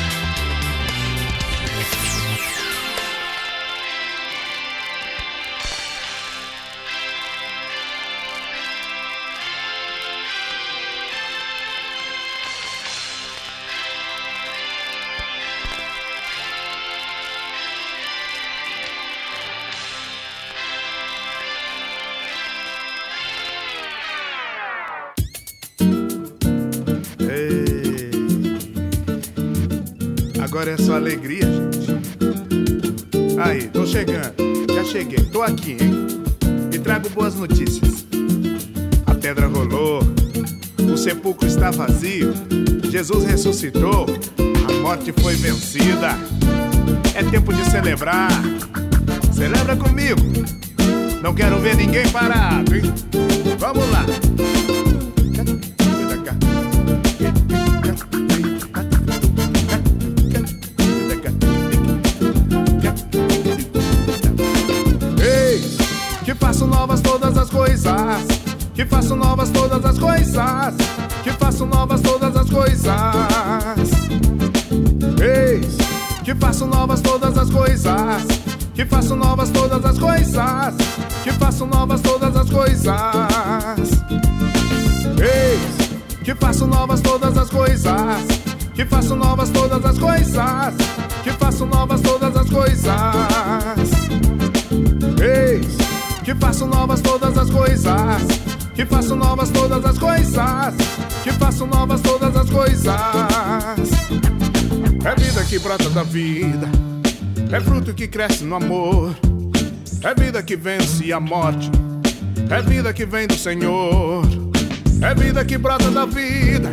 [35.42, 35.78] estou aqui
[36.72, 38.06] e trago boas notícias.
[39.08, 40.02] A pedra rolou,
[40.92, 42.34] o sepulcro está vazio,
[42.89, 44.06] Jesus ressuscitou,
[44.70, 46.18] a morte foi vencida.
[47.16, 48.32] É tempo de celebrar.
[49.34, 50.22] Celebra comigo.
[51.22, 52.84] Não quero ver ninguém parado, hein?
[53.58, 54.06] Vamos lá.
[68.82, 70.73] Que faço novas todas as coisas,
[71.23, 72.89] que faço novas todas as coisas.
[75.21, 75.77] Eis,
[76.23, 78.23] que faço novas todas as coisas,
[78.73, 80.73] que faço novas todas as coisas,
[81.23, 82.95] que faço novas todas as coisas.
[85.19, 87.93] Eis, que faço novas todas as coisas,
[88.73, 90.73] que faço novas todas as coisas,
[91.23, 92.95] que faço novas todas as coisas.
[95.21, 95.77] Eis,
[96.23, 98.41] que faço novas todas as coisas,
[98.74, 100.74] que faço novas todas as coisas,
[101.24, 102.95] que faço novas todas as coisas.
[105.03, 106.69] É vida que brota da vida,
[107.51, 109.15] é fruto que cresce no amor,
[110.03, 111.69] é vida que vence a morte,
[112.49, 114.24] é vida que vem do Senhor,
[115.01, 116.69] é vida que brota da vida,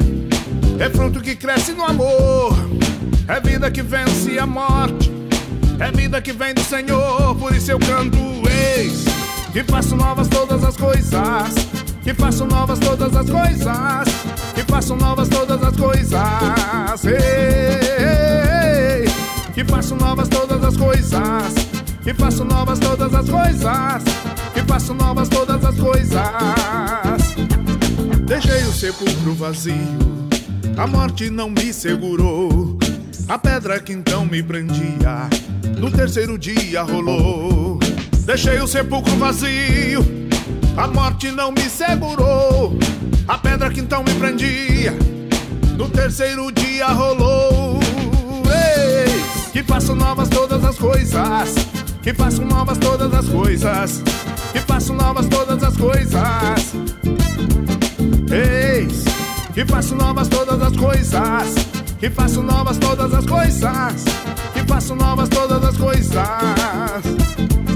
[0.78, 2.54] é fruto que cresce no amor,
[3.26, 5.10] é vida que vence a morte,
[5.80, 8.18] é vida que vem do Senhor, por isso eu canto
[8.76, 9.04] eis,
[9.52, 11.77] que faço novas todas as coisas,
[12.08, 14.08] que faço novas todas as coisas,
[14.54, 19.04] que faço novas todas as coisas, ei,
[19.52, 21.52] que faço novas todas as coisas,
[22.02, 24.02] que faço novas todas as coisas,
[24.54, 26.22] que faço novas todas as coisas.
[28.26, 29.74] Deixei o sepulcro vazio,
[30.78, 32.78] a morte não me segurou.
[33.28, 35.28] A pedra que então me prendia,
[35.78, 37.78] no terceiro dia rolou.
[38.24, 40.17] Deixei o sepulcro vazio,
[40.78, 42.78] a morte não me segurou.
[43.26, 44.96] A pedra que então me prendia,
[45.76, 47.80] no terceiro dia rolou.
[48.46, 51.54] Eis, que faço novas todas as coisas,
[52.00, 54.02] que faço novas todas as coisas,
[54.52, 56.74] que faço novas todas as coisas.
[58.30, 59.04] Eis,
[59.52, 61.54] que faço novas todas as coisas,
[61.98, 64.04] que faço novas todas as coisas,
[64.54, 67.67] que faço novas todas as coisas.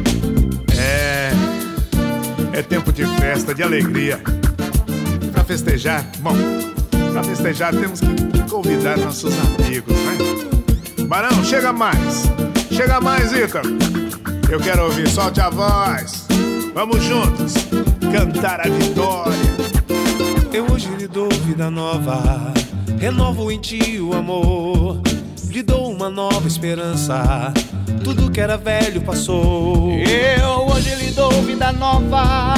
[2.53, 4.21] É, tempo de festa, de alegria.
[5.33, 6.35] Pra festejar, bom,
[7.13, 11.07] pra festejar temos que convidar nossos amigos, né?
[11.07, 12.25] Barão, chega mais,
[12.71, 13.71] chega mais, Ícaro.
[14.51, 16.27] Eu quero ouvir, solte a voz.
[16.75, 17.55] Vamos juntos
[18.13, 19.33] cantar a vitória.
[20.53, 22.53] Eu hoje lhe dou vida nova,
[22.99, 25.01] renovo em ti o amor,
[25.49, 27.53] lhe dou uma nova esperança.
[28.05, 29.93] Tudo que era velho passou.
[29.93, 32.55] Eu hoje lhe dou vida nova,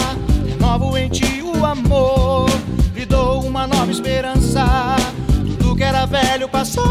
[0.47, 2.49] renovo em ti o amor,
[2.95, 4.65] lhe dou uma nova esperança.
[5.59, 6.85] Tudo que era velho passou.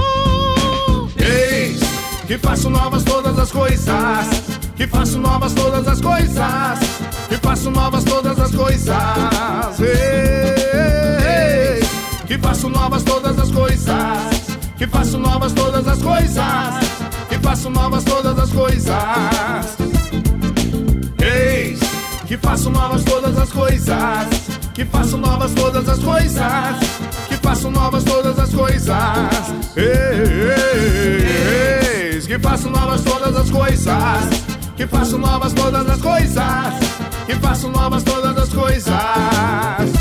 [1.17, 1.79] Eis
[2.27, 4.27] que faço novas todas as coisas,
[4.75, 6.79] que faço novas todas as coisas,
[7.29, 9.79] que faço novas todas as coisas.
[9.79, 11.87] Eis
[12.27, 16.43] que faço novas todas as coisas, que faço novas todas as coisas,
[17.33, 19.77] que faço novas todas as coisas.
[21.19, 21.79] Eis
[22.27, 24.27] que faço novas todas as coisas,
[24.73, 26.77] que faço novas todas as coisas,
[27.27, 28.95] que faço novas todas as coisas.
[32.15, 34.43] Eis que faço novas todas as coisas,
[34.75, 36.73] que faço novas todas as coisas,
[37.25, 39.92] que faço novas todas as coisas.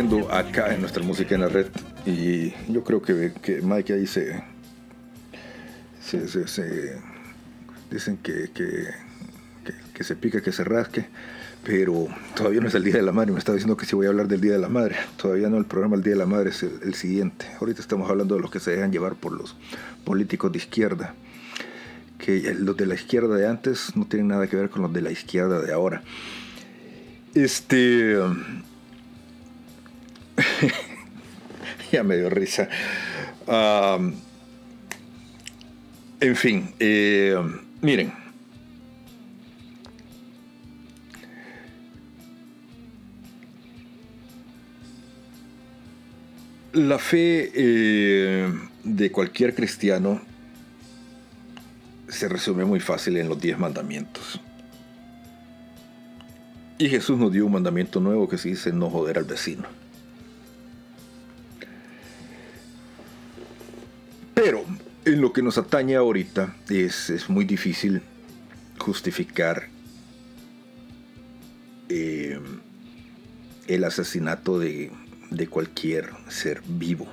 [0.00, 1.66] Compartiendo acá en nuestra música en la red.
[2.06, 4.42] Y yo creo que, que Mike ahí se,
[7.90, 11.06] dicen que, que, se pica, que se rasque,
[11.62, 14.06] pero todavía no es el Día de la Madre, me estaba diciendo que si voy
[14.06, 16.26] a hablar del Día de la Madre, todavía no, el programa El Día de la
[16.26, 19.32] Madre es el, el siguiente, ahorita estamos hablando de los que se dejan llevar por
[19.32, 19.56] los
[20.04, 21.14] políticos de izquierda,
[22.16, 25.02] que los de la izquierda de antes no tienen nada que ver con los de
[25.02, 26.02] la izquierda de ahora.
[27.34, 28.16] Este...
[31.92, 32.68] ya me dio risa.
[36.20, 37.34] En fin, eh,
[37.80, 38.12] miren.
[46.74, 48.52] La fe eh,
[48.84, 50.20] de cualquier cristiano
[52.08, 54.40] se resume muy fácil en los diez mandamientos.
[56.76, 59.79] Y Jesús nos dio un mandamiento nuevo que se dice no joder al vecino.
[64.42, 64.64] Pero
[65.04, 68.00] en lo que nos atañe ahorita es, es muy difícil
[68.78, 69.68] justificar
[71.90, 72.40] eh,
[73.66, 74.92] el asesinato de,
[75.30, 77.06] de cualquier ser vivo.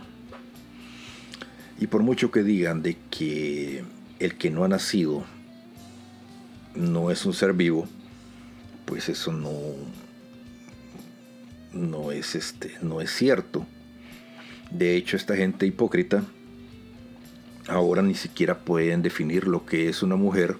[1.77, 3.83] Y por mucho que digan de que
[4.19, 5.25] el que no ha nacido
[6.75, 7.89] no es un ser vivo,
[8.85, 9.51] pues eso no,
[11.73, 13.67] no es este, no es cierto.
[14.71, 16.23] De hecho, esta gente hipócrita
[17.67, 20.57] ahora ni siquiera pueden definir lo que es una mujer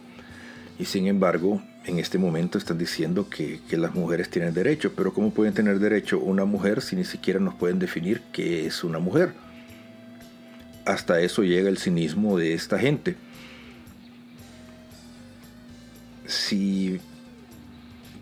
[0.79, 5.31] y sin embargo en este momento están diciendo que, las mujeres tienen derecho, pero ¿cómo
[5.31, 9.33] pueden tener derecho una mujer si ni siquiera nos pueden definir qué es una mujer?
[10.85, 13.15] Hasta eso llega el cinismo de esta gente.
[16.25, 16.99] Si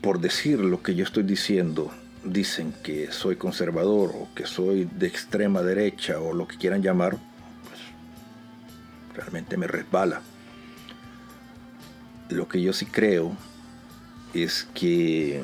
[0.01, 1.91] por decir lo que yo estoy diciendo
[2.23, 7.17] dicen que soy conservador o que soy de extrema derecha o lo que quieran llamar,
[9.15, 10.21] realmente me resbala.
[12.29, 13.35] Lo que yo sí creo
[14.33, 15.43] es que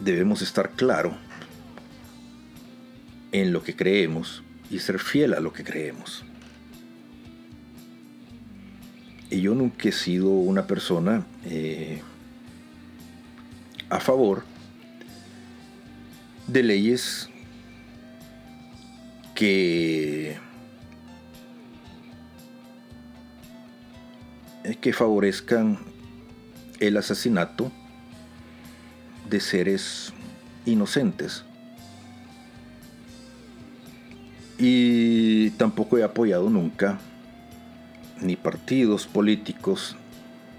[0.00, 1.16] debemos estar claro
[3.32, 6.24] en lo que creemos y ser fiel a lo que creemos.
[9.30, 12.02] Y yo nunca he sido una persona eh,
[13.88, 14.44] a favor
[16.48, 17.29] de leyes
[19.40, 20.36] que,
[24.82, 25.78] que favorezcan
[26.78, 27.72] el asesinato
[29.30, 30.12] de seres
[30.66, 31.46] inocentes.
[34.58, 36.98] Y tampoco he apoyado nunca
[38.20, 39.96] ni partidos políticos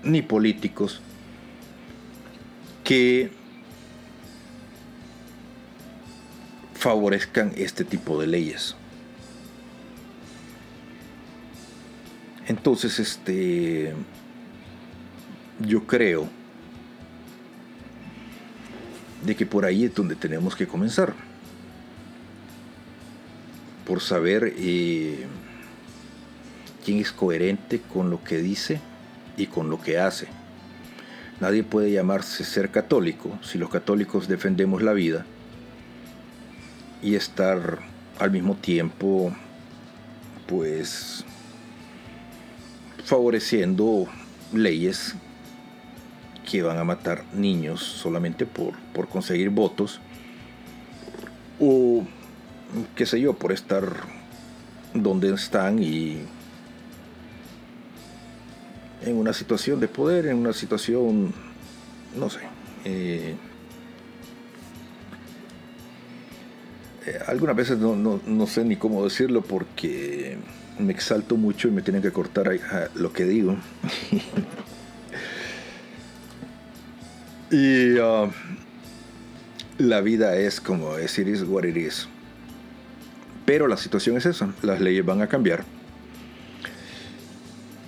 [0.01, 1.01] ni políticos
[2.83, 3.29] que
[6.81, 8.75] favorezcan este tipo de leyes.
[12.47, 13.93] Entonces, este,
[15.59, 16.27] yo creo
[19.23, 21.13] de que por ahí es donde tenemos que comenzar.
[23.85, 25.27] Por saber eh,
[26.83, 28.81] quién es coherente con lo que dice
[29.37, 30.27] y con lo que hace.
[31.39, 35.27] Nadie puede llamarse ser católico si los católicos defendemos la vida
[37.01, 37.79] y estar
[38.19, 39.33] al mismo tiempo
[40.47, 41.23] pues
[43.03, 44.07] favoreciendo
[44.53, 45.15] leyes
[46.49, 49.99] que van a matar niños solamente por, por conseguir votos
[51.59, 52.05] o
[52.95, 53.83] qué sé yo, por estar
[54.93, 56.19] donde están y
[59.03, 61.33] en una situación de poder, en una situación,
[62.15, 62.39] no sé,
[62.85, 63.35] eh,
[67.05, 70.37] eh, algunas veces no, no- no sé ni cómo decirlo porque
[70.79, 73.55] me exalto mucho y me tienen que cortar ah, lo que digo.
[77.51, 78.29] y ah,
[79.77, 82.07] la vida es como es, it is what it is.
[83.45, 85.63] Pero la situación es esa, las leyes van a cambiar.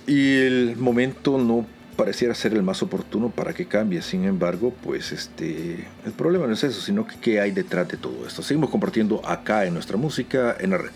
[0.06, 4.02] Y el momento no pareciera ser el más oportuno para que cambie.
[4.02, 7.96] Sin embargo, pues este, el problema no es eso, sino que qué hay detrás de
[7.96, 8.42] todo esto.
[8.42, 10.90] Seguimos compartiendo acá en nuestra música en la red.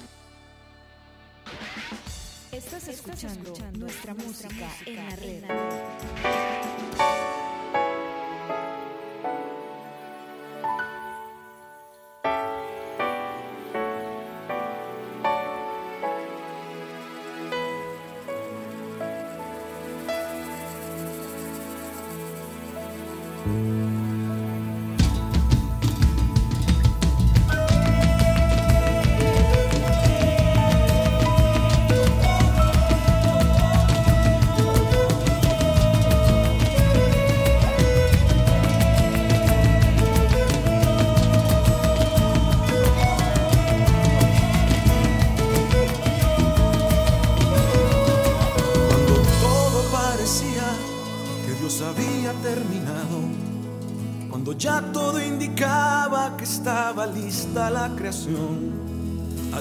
[2.53, 5.43] Estás escuchando nuestra música en la red.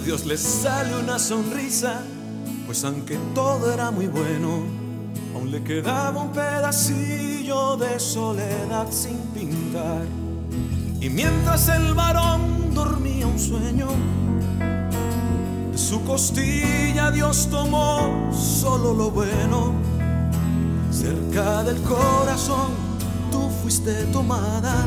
[0.07, 1.99] Dios le sale una sonrisa,
[2.65, 4.61] pues aunque todo era muy bueno,
[5.35, 10.05] aún le quedaba un pedacillo de soledad sin pintar.
[11.01, 13.89] Y mientras el varón dormía un sueño,
[15.73, 19.73] de su costilla Dios tomó solo lo bueno.
[20.89, 22.71] Cerca del corazón
[23.29, 24.85] tú fuiste tomada.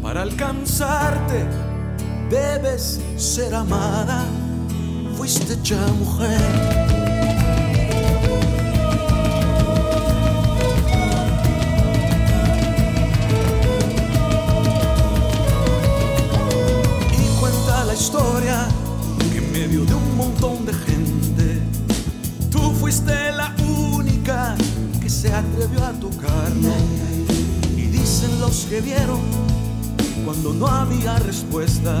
[0.00, 1.65] Para alcanzarte
[2.30, 4.24] debes ser amada.
[5.16, 6.40] Fuiste ya mujer.
[17.12, 18.68] Y cuenta la historia
[19.32, 21.62] que en medio de un montón de gente,
[22.50, 23.54] tú fuiste la
[23.94, 24.54] única
[25.00, 26.74] que se atrevió a tocarlo.
[27.76, 29.55] Y dicen los que vieron
[30.26, 32.00] cuando no había respuesta,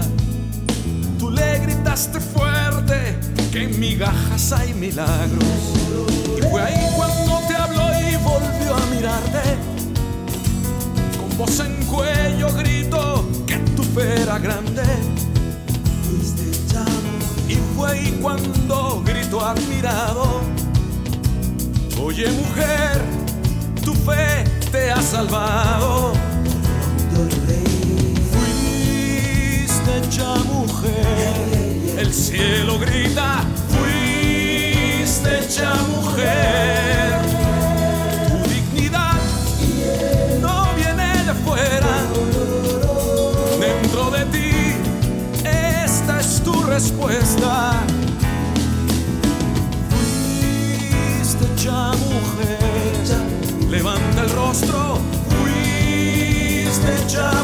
[1.16, 3.16] tú le gritaste fuerte
[3.52, 5.44] que en migajas hay milagros.
[6.36, 9.56] Y fue ahí cuando te habló y volvió a mirarte.
[11.20, 14.82] Con voz en cuello gritó que tu fe era grande.
[17.48, 20.40] Y fue ahí cuando gritó admirado.
[22.02, 23.04] Oye mujer,
[23.84, 26.12] tu fe te ha salvado.
[30.10, 33.44] Ya mujer, el cielo grita.
[33.68, 37.20] Fuiste ya mujer.
[38.28, 39.18] Tu dignidad
[40.40, 41.96] no viene de fuera,
[43.60, 44.52] dentro de ti.
[45.44, 47.82] Esta es tu respuesta.
[49.90, 53.06] Fuiste ya mujer,
[53.68, 54.98] levanta el rostro.
[55.28, 57.35] Fuiste ya mujer,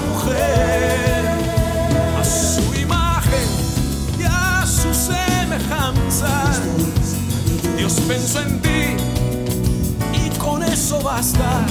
[8.13, 8.69] Pensó en ti
[10.13, 11.65] y con eso basta.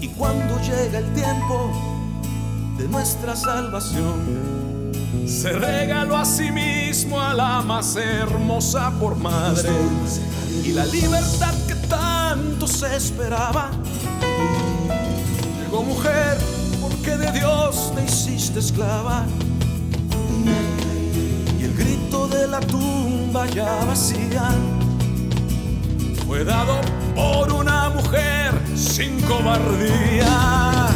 [0.00, 1.72] Y cuando llega el tiempo
[2.76, 4.92] de nuestra salvación,
[5.26, 9.70] se regaló a sí mismo a la más hermosa por madre.
[10.62, 13.70] Y la libertad que tanto se esperaba,
[15.62, 16.36] llegó mujer
[16.82, 19.24] porque de Dios te hiciste esclava.
[21.58, 24.50] Y el grito de la tumba ya vacía
[26.26, 26.80] fue dado
[27.14, 27.73] por una
[28.74, 30.88] sin cobardía.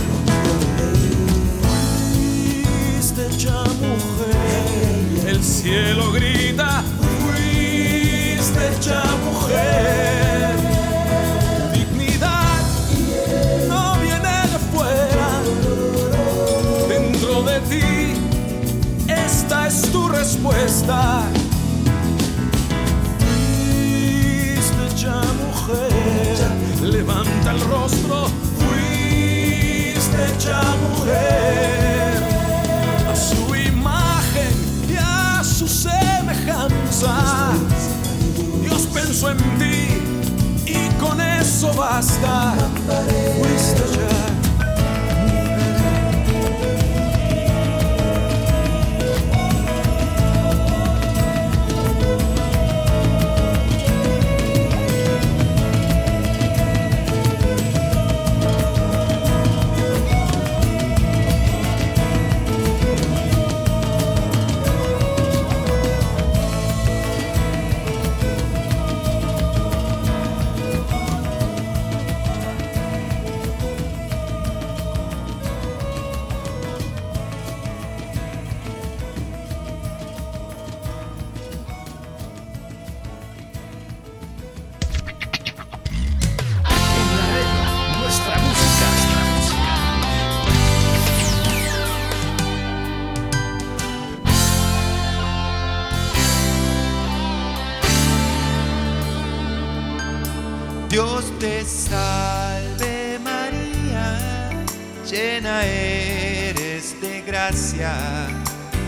[2.75, 3.29] Fuiste
[3.81, 6.83] mujer, el cielo grita.
[7.23, 10.57] Fuiste ya mujer.
[11.73, 12.61] Dignidad
[13.69, 15.31] no viene de fuera,
[16.89, 18.15] dentro de ti.
[19.09, 21.38] Esta es tu respuesta.
[27.49, 28.27] Levanta el rostro.
[28.59, 32.23] Fuiste ya mujer,
[33.11, 34.53] a su imagen
[34.89, 37.53] y a su semejanza.
[38.63, 40.03] Dios pensó en ti
[40.67, 42.55] y con eso basta.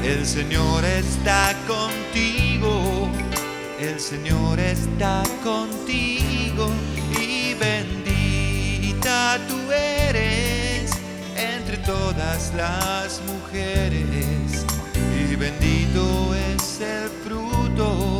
[0.03, 3.09] El Señor está contigo,
[3.79, 6.69] el Señor está contigo
[7.21, 10.91] y bendita tú eres
[11.37, 14.67] entre todas las mujeres
[15.15, 18.20] y bendito es el fruto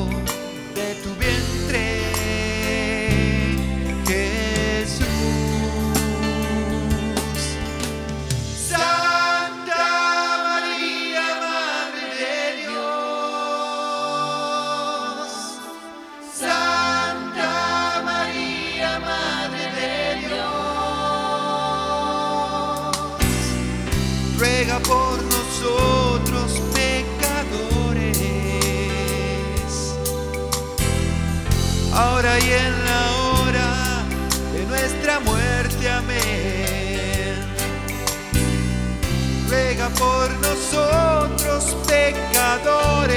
[40.73, 43.17] nosotros pecadores,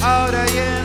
[0.00, 0.75] ahora y en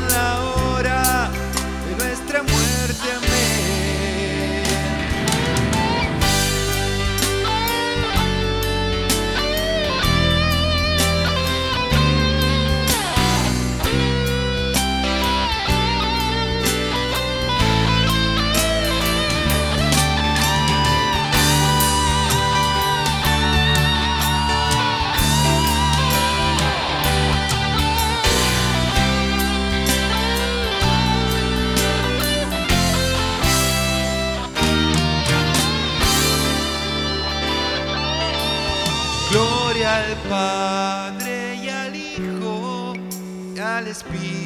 [44.09, 44.40] y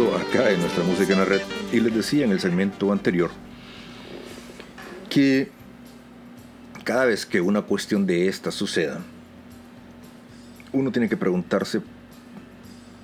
[0.00, 3.30] acá en nuestra música en la red y les decía en el segmento anterior
[5.10, 5.50] que
[6.82, 9.00] cada vez que una cuestión de esta suceda,
[10.72, 11.82] uno tiene que preguntarse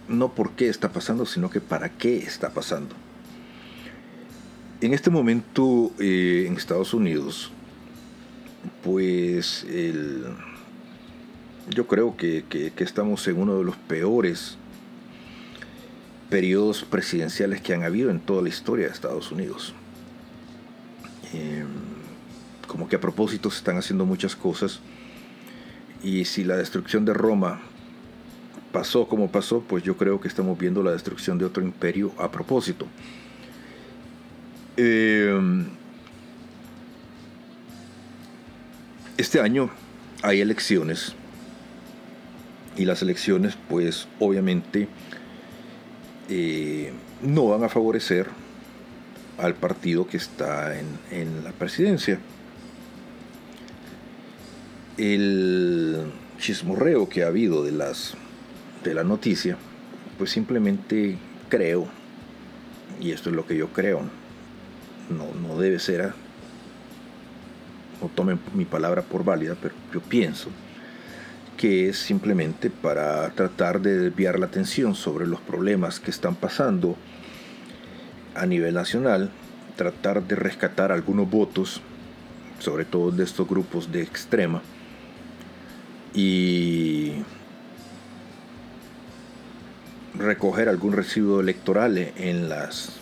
[0.08, 2.94] no por qué está pasando, sino que para qué está pasando.
[4.80, 7.52] En este momento eh, en Estados Unidos,
[8.82, 9.66] pues
[11.68, 14.56] yo creo que- que estamos en uno de los peores
[16.30, 19.74] periodos presidenciales que han habido en toda la historia de Estados Unidos.
[21.32, 21.64] Eh,
[22.66, 24.80] como que a propósito se están haciendo muchas cosas
[26.02, 27.60] y si la destrucción de Roma
[28.72, 32.30] pasó como pasó, pues yo creo que estamos viendo la destrucción de otro imperio a
[32.30, 32.86] propósito.
[34.76, 35.66] Eh,
[39.16, 39.70] este año
[40.22, 41.14] hay elecciones
[42.76, 44.88] y las elecciones pues obviamente
[46.28, 46.92] eh,
[47.22, 48.26] no van a favorecer
[49.38, 52.18] al partido que está en, en la presidencia.
[54.96, 58.14] El chismorreo que ha habido de las
[58.84, 59.56] de la noticia,
[60.18, 61.16] pues simplemente
[61.48, 61.86] creo,
[63.00, 64.02] y esto es lo que yo creo,
[65.10, 66.14] no, no debe ser a-
[68.00, 70.48] no tomen mi palabra por válida, pero yo pienso
[71.58, 76.96] que es simplemente para tratar de desviar la atención sobre los problemas que están pasando
[78.36, 79.30] a nivel nacional,
[79.76, 81.82] tratar de rescatar algunos votos,
[82.60, 84.62] sobre todo de estos grupos de extrema,
[86.14, 87.24] y
[90.14, 92.92] recoger algún residuo electoral en las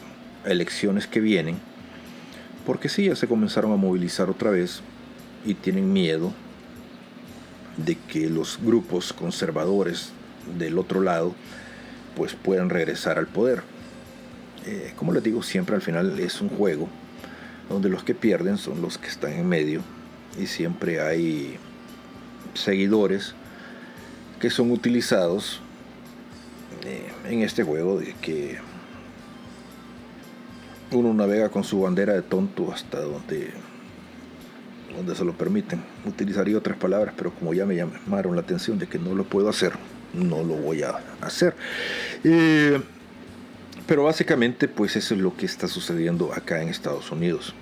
[0.47, 1.59] elecciones que vienen,
[2.65, 4.81] porque sí, ya se comenzaron a movilizar otra vez
[5.45, 6.33] y tienen miedo
[7.77, 10.11] de que los grupos conservadores
[10.59, 11.35] del otro lado
[12.17, 13.63] pues puedan regresar al poder.
[14.65, 16.89] Eh, como les digo, siempre al final es un juego
[17.69, 19.83] donde los que pierden son los que están en medio
[20.41, 21.57] y siempre hay
[22.55, 23.35] seguidores
[24.41, 25.61] que son utilizados
[26.85, 28.59] eh, en este juego de que
[30.93, 33.51] uno navega con su bandera de tonto hasta donde
[34.97, 35.83] donde se lo permiten.
[36.05, 39.49] Utilizaría otras palabras, pero como ya me llamaron la atención de que no lo puedo
[39.49, 39.73] hacer,
[40.15, 41.55] no lo voy a hacer.
[42.25, 42.81] Eh,
[43.87, 47.55] pero básicamente, pues eso es lo que está sucediendo acá en Estados Unidos.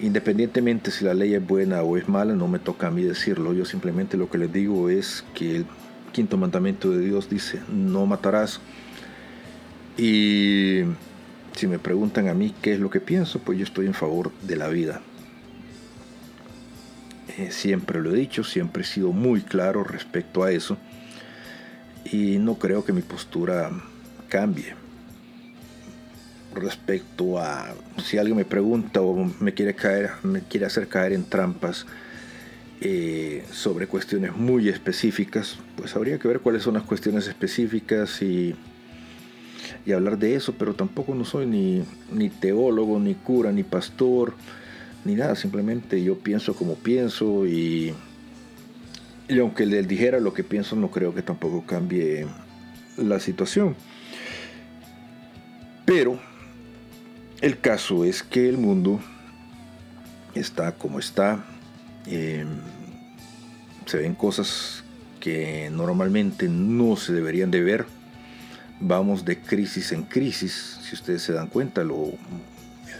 [0.00, 3.52] Independientemente si la ley es buena o es mala, no me toca a mí decirlo.
[3.52, 5.66] Yo simplemente lo que les digo es que el
[6.12, 8.60] quinto mandamiento de Dios dice, no matarás.
[9.96, 10.82] Y
[11.54, 14.32] si me preguntan a mí qué es lo que pienso, pues yo estoy en favor
[14.42, 15.02] de la vida.
[17.28, 20.76] Eh, siempre lo he dicho, siempre he sido muy claro respecto a eso
[22.04, 23.70] y no creo que mi postura
[24.28, 24.74] cambie
[26.54, 31.24] respecto a si alguien me pregunta o me quiere caer, me quiere hacer caer en
[31.24, 31.86] trampas
[32.80, 38.54] eh, sobre cuestiones muy específicas, pues habría que ver cuáles son las cuestiones específicas y,
[39.86, 44.34] y hablar de eso, pero tampoco no soy ni, ni teólogo, ni cura, ni pastor
[45.04, 47.94] ni nada, simplemente yo pienso como pienso y,
[49.28, 52.26] y aunque le dijera lo que pienso, no creo que tampoco cambie
[52.96, 53.74] la situación.
[55.84, 56.20] Pero
[57.40, 59.00] el caso es que el mundo
[60.34, 61.44] está como está.
[62.06, 62.44] Eh,
[63.86, 64.84] se ven cosas
[65.20, 67.86] que normalmente no se deberían de ver.
[68.80, 70.78] Vamos de crisis en crisis.
[70.82, 72.12] Si ustedes se dan cuenta, lo,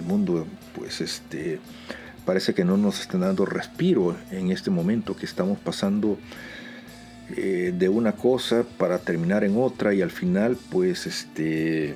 [0.03, 1.61] mundo pues este
[2.25, 6.19] parece que no nos están dando respiro en este momento que estamos pasando
[7.37, 11.95] eh, de una cosa para terminar en otra y al final pues este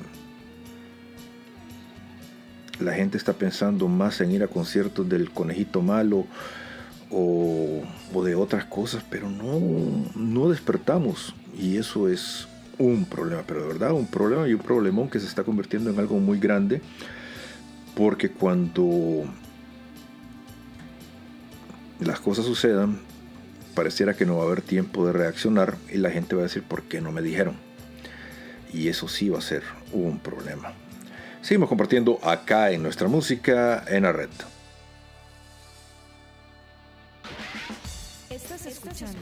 [2.80, 6.26] la gente está pensando más en ir a conciertos del conejito malo
[7.10, 9.60] o, o de otras cosas pero no
[10.14, 11.34] no despertamos.
[11.58, 15.26] Y eso es un problema pero de verdad un problema y un problemón que se
[15.26, 16.82] está convirtiendo en algo muy grande
[17.96, 19.24] porque cuando
[21.98, 23.00] las cosas sucedan,
[23.74, 26.62] pareciera que no va a haber tiempo de reaccionar y la gente va a decir,
[26.62, 27.56] ¿por qué no me dijeron?
[28.70, 29.62] Y eso sí va a ser
[29.92, 30.74] un problema.
[31.40, 34.28] Seguimos compartiendo acá en nuestra música en la red.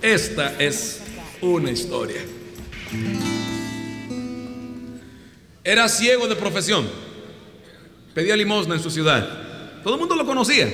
[0.02, 1.00] Esta es
[1.40, 2.22] una historia.
[5.62, 7.13] Era ciego de profesión.
[8.14, 9.28] Pedía limosna en su ciudad.
[9.82, 10.68] Todo el mundo lo conocía.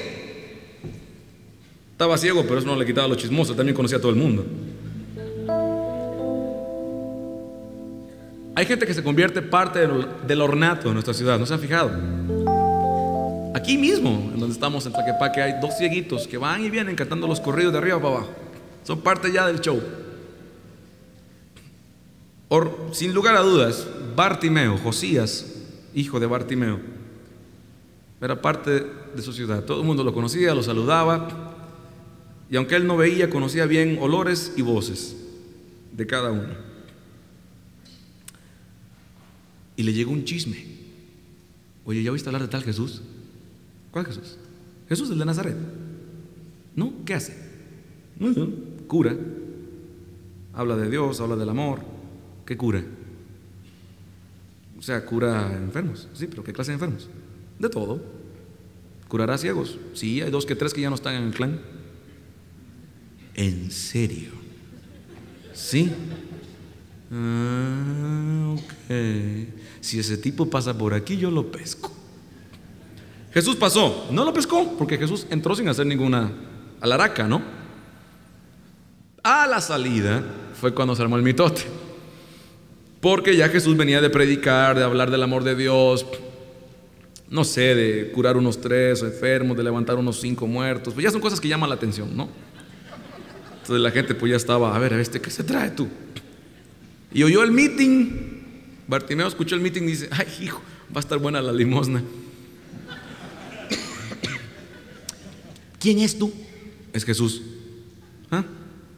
[1.92, 3.54] Estaba ciego, pero eso no le quitaba lo chismoso.
[3.54, 4.44] También conocía a todo el mundo.
[8.54, 11.38] Hay gente que se convierte parte del, ornato de nuestra ciudad.
[11.38, 11.90] ¿No se han fijado?
[13.54, 17.26] Aquí mismo, en donde estamos en Tlaquepaque, hay dos cieguitos que van y vienen cantando
[17.26, 18.30] los corridos de arriba para abajo.
[18.84, 19.80] Son parte ya del show.
[22.92, 25.54] Sin lugar a dudas, Bartimeo, Josías,
[25.94, 26.80] hijo de Bartimeo,
[28.20, 29.64] era parte de su ciudad.
[29.64, 31.56] Todo el mundo lo conocía, lo saludaba.
[32.50, 35.16] Y aunque él no veía, conocía bien olores y voces
[35.92, 36.70] de cada uno.
[39.76, 40.64] Y le llegó un chisme.
[41.84, 43.02] Oye, ¿ya oíste hablar de tal Jesús?
[43.90, 44.36] ¿Cuál Jesús?
[44.88, 45.56] Jesús el de Nazaret.
[46.76, 46.92] ¿No?
[47.04, 47.36] ¿Qué hace?
[48.86, 49.16] Cura.
[50.52, 51.80] Habla de Dios, habla del amor.
[52.44, 52.84] ¿Qué cura?
[54.78, 56.08] O sea, cura enfermos.
[56.12, 57.08] Sí, pero ¿qué clase de enfermos?
[57.60, 58.00] De todo.
[59.06, 59.78] ¿Curará ciegos?
[59.92, 61.60] Sí, hay dos que tres que ya no están en el clan.
[63.34, 64.30] ¿En serio?
[65.52, 65.92] ¿Sí?
[67.12, 68.94] Ah, ok.
[69.80, 71.92] Si ese tipo pasa por aquí, yo lo pesco.
[73.32, 74.08] Jesús pasó.
[74.10, 76.32] No lo pescó porque Jesús entró sin hacer ninguna
[76.80, 77.42] alaraca, ¿no?
[79.22, 80.24] A la salida
[80.54, 81.62] fue cuando se armó el mitote.
[83.02, 86.06] Porque ya Jesús venía de predicar, de hablar del amor de Dios,
[87.30, 90.92] no sé, de curar unos tres enfermos, de levantar unos cinco muertos.
[90.92, 92.28] Pues ya son cosas que llaman la atención, ¿no?
[93.52, 95.88] Entonces la gente pues ya estaba, a ver, a ver, este, ¿qué se trae tú?
[97.14, 98.08] Y oyó el meeting.
[98.88, 100.60] Bartimeo escuchó el meeting y dice, ay, hijo,
[100.94, 102.02] va a estar buena la limosna.
[105.78, 106.32] ¿Quién es tú?
[106.92, 107.42] Es Jesús.
[108.30, 108.44] ¿Ah?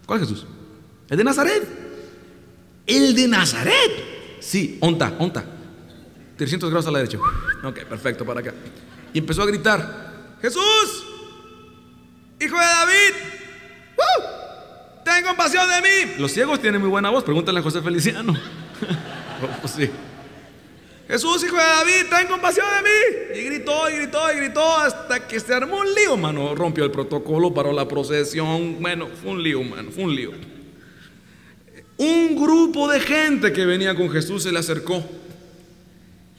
[0.06, 0.46] ¿Cuál Jesús?
[1.10, 1.62] El de Nazaret.
[2.86, 3.92] El de Nazaret.
[4.40, 5.44] Sí, onta, onta.
[6.42, 7.18] 300 grados a la derecha.
[7.62, 8.52] Ok, perfecto, para acá.
[9.14, 11.04] Y empezó a gritar, Jesús,
[12.40, 13.14] hijo de David,
[15.04, 16.14] ten compasión de mí.
[16.18, 18.36] Los ciegos tienen muy buena voz, pregúntale a José Feliciano.
[19.64, 19.90] Oh, sí.
[21.08, 23.40] Jesús, hijo de David, ten compasión de mí.
[23.40, 26.54] Y gritó, y gritó, y gritó hasta que se armó un lío, mano.
[26.54, 28.80] Rompió el protocolo, paró la procesión.
[28.80, 30.30] Bueno, fue un lío, mano, fue un lío.
[31.96, 35.04] Un grupo de gente que venía con Jesús se le acercó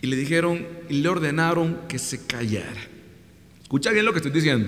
[0.04, 2.90] y le dijeron y le ordenaron que se callara.
[3.62, 4.68] Escucha bien lo que estoy diciendo.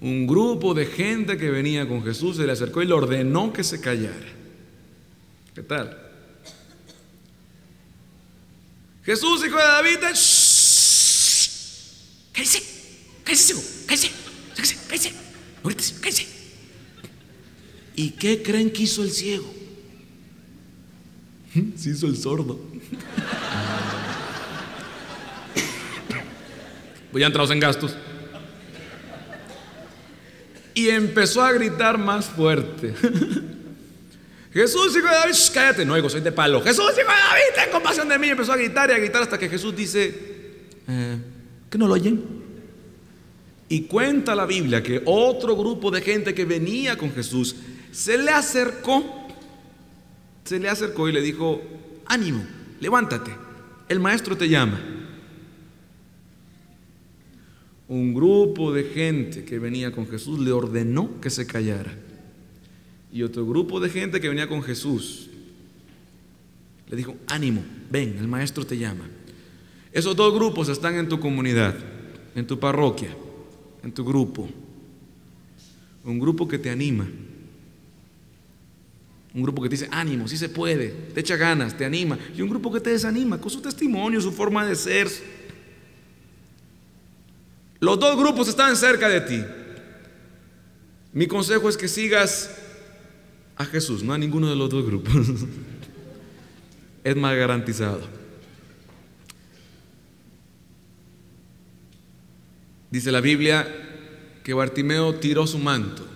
[0.00, 3.62] Un grupo de gente que venía con Jesús se le acercó y le ordenó que
[3.62, 4.32] se callara.
[5.54, 5.98] ¿Qué tal?
[9.04, 11.50] Jesús, hijo de David, shh.
[12.32, 12.62] cállese,
[13.22, 14.10] cállese, hijo, cállese,
[14.56, 15.12] cállese, cállese,
[15.62, 16.26] grites, cállese.
[17.96, 19.52] ¿Y qué creen que hizo el ciego?
[21.76, 22.58] Se hizo el sordo.
[27.10, 27.96] Pues ya entrados en gastos.
[30.74, 32.94] Y empezó a gritar más fuerte.
[34.52, 36.62] Jesús, hijo de David, cállate, no, hijo, soy de palo.
[36.62, 38.28] Jesús, hijo de David, ten compasión de mí.
[38.28, 40.08] Y empezó a gritar y a gritar hasta que Jesús dice,
[40.88, 41.18] eh,
[41.68, 42.40] ¿que no lo oyen?
[43.68, 47.54] Y cuenta la Biblia que otro grupo de gente que venía con Jesús
[47.92, 49.28] se le acercó,
[50.44, 51.62] se le acercó y le dijo,
[52.06, 52.44] ánimo,
[52.80, 53.32] levántate,
[53.88, 54.99] el maestro te llama.
[57.90, 61.92] Un grupo de gente que venía con Jesús le ordenó que se callara.
[63.12, 65.28] Y otro grupo de gente que venía con Jesús
[66.88, 69.10] le dijo, ánimo, ven, el maestro te llama.
[69.90, 71.76] Esos dos grupos están en tu comunidad,
[72.36, 73.10] en tu parroquia,
[73.82, 74.48] en tu grupo.
[76.04, 77.08] Un grupo que te anima.
[79.34, 82.16] Un grupo que te dice, ánimo, sí se puede, te echa ganas, te anima.
[82.36, 85.08] Y un grupo que te desanima con su testimonio, su forma de ser.
[87.80, 89.44] Los dos grupos están cerca de ti.
[91.12, 92.50] Mi consejo es que sigas
[93.56, 95.12] a Jesús, no a ninguno de los dos grupos.
[97.04, 98.02] es más garantizado.
[102.90, 103.66] Dice la Biblia
[104.42, 106.06] que Bartimeo tiró su manto.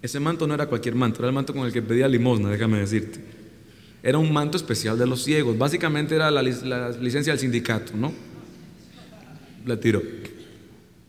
[0.00, 2.78] Ese manto no era cualquier manto, era el manto con el que pedía limosna, déjame
[2.78, 3.20] decirte.
[4.00, 5.58] Era un manto especial de los ciegos.
[5.58, 8.12] Básicamente era la, la licencia del sindicato, ¿no?
[9.66, 10.00] La tiró.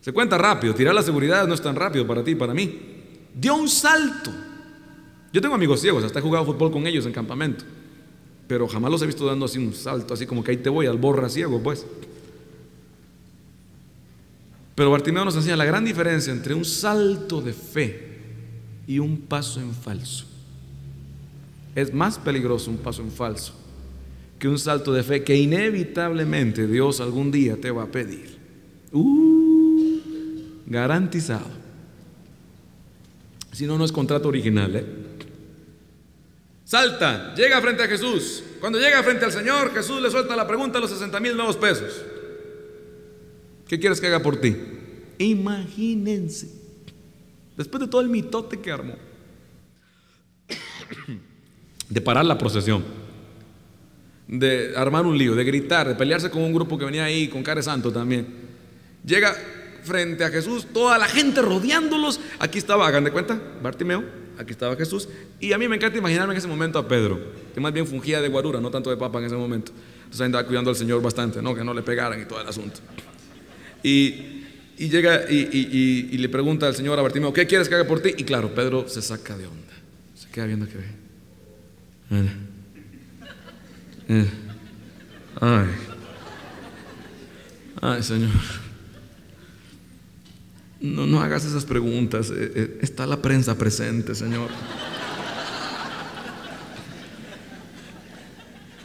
[0.00, 2.78] Se cuenta rápido, tirar la seguridad no es tan rápido para ti para mí.
[3.34, 4.30] Dio un salto.
[5.32, 7.64] Yo tengo amigos ciegos, hasta he jugado fútbol con ellos en campamento.
[8.48, 10.86] Pero jamás los he visto dando así un salto, así como que ahí te voy,
[10.86, 11.86] al borra ciego, pues.
[14.74, 18.10] Pero Bartimeo nos enseña la gran diferencia entre un salto de fe
[18.86, 20.24] y un paso en falso.
[21.74, 23.54] Es más peligroso un paso en falso
[24.38, 28.38] que un salto de fe que inevitablemente Dios algún día te va a pedir.
[28.90, 29.29] Uh,
[30.70, 31.46] garantizado.
[33.52, 34.74] Si no, no es contrato original.
[34.76, 34.86] ¿eh?
[36.64, 38.44] Salta, llega frente a Jesús.
[38.60, 41.56] Cuando llega frente al Señor, Jesús le suelta la pregunta a los 60 mil nuevos
[41.56, 42.02] pesos.
[43.66, 44.56] ¿Qué quieres que haga por ti?
[45.18, 46.48] Imagínense.
[47.56, 48.94] Después de todo el mitote que armó.
[51.88, 52.84] De parar la procesión.
[54.28, 57.42] De armar un lío, de gritar, de pelearse con un grupo que venía ahí, con
[57.42, 58.28] Care Santo también.
[59.04, 59.36] Llega
[59.82, 62.20] frente a Jesús, toda la gente rodeándolos.
[62.38, 64.04] Aquí estaba, hagan de cuenta, Bartimeo,
[64.38, 65.08] aquí estaba Jesús.
[65.38, 67.20] Y a mí me encanta imaginarme en ese momento a Pedro,
[67.54, 69.72] que más bien fungía de guarura, no tanto de papa en ese momento.
[70.04, 71.54] Entonces andaba cuidando al Señor bastante, ¿no?
[71.54, 72.80] Que no le pegaran y todo el asunto.
[73.82, 74.42] Y,
[74.76, 78.14] llega y, le pregunta al Señor a Bartimeo, ¿qué quieres que haga por ti?
[78.16, 79.72] Y claro, Pedro se saca de onda.
[80.14, 80.84] Se queda viendo que ve.
[85.40, 85.66] Ay.
[87.80, 88.30] Ay, Señor.
[90.80, 92.30] No, no hagas esas preguntas.
[92.30, 94.50] eh, eh, está la prensa presente, Señor.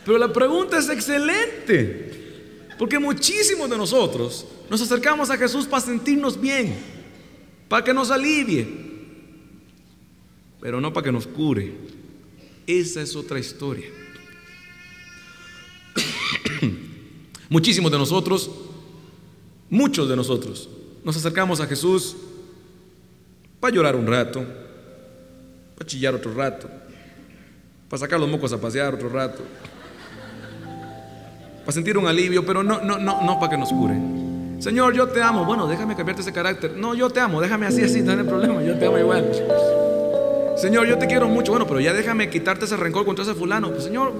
[0.05, 2.11] Pero la pregunta es excelente.
[2.77, 6.75] Porque muchísimos de nosotros nos acercamos a Jesús para sentirnos bien,
[7.69, 8.67] para que nos alivie,
[10.59, 11.73] pero no para que nos cure.
[12.67, 13.87] Esa es otra historia.
[17.49, 18.51] Muchísimos de nosotros
[19.69, 20.69] muchos de nosotros
[21.05, 22.17] nos acercamos a Jesús
[23.59, 24.43] para llorar un rato,
[25.75, 26.67] para chillar otro rato,
[27.87, 29.43] para sacar los mocos a pasear otro rato,
[31.59, 33.95] para sentir un alivio, pero no, no, no, no para que nos cure.
[34.59, 35.45] Señor, yo te amo.
[35.45, 36.75] Bueno, déjame cambiarte ese carácter.
[36.75, 39.31] No, yo te amo, déjame así, así, no hay problema, yo te amo igual.
[40.57, 41.51] Señor, yo te quiero mucho.
[41.51, 43.69] Bueno, pero ya déjame quitarte ese rencor contra ese fulano.
[43.69, 44.13] Pues, señor,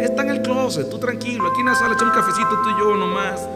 [0.00, 1.46] está en el closet, tú tranquilo.
[1.46, 3.48] Aquí en la sala echa un cafecito tú y yo nomás.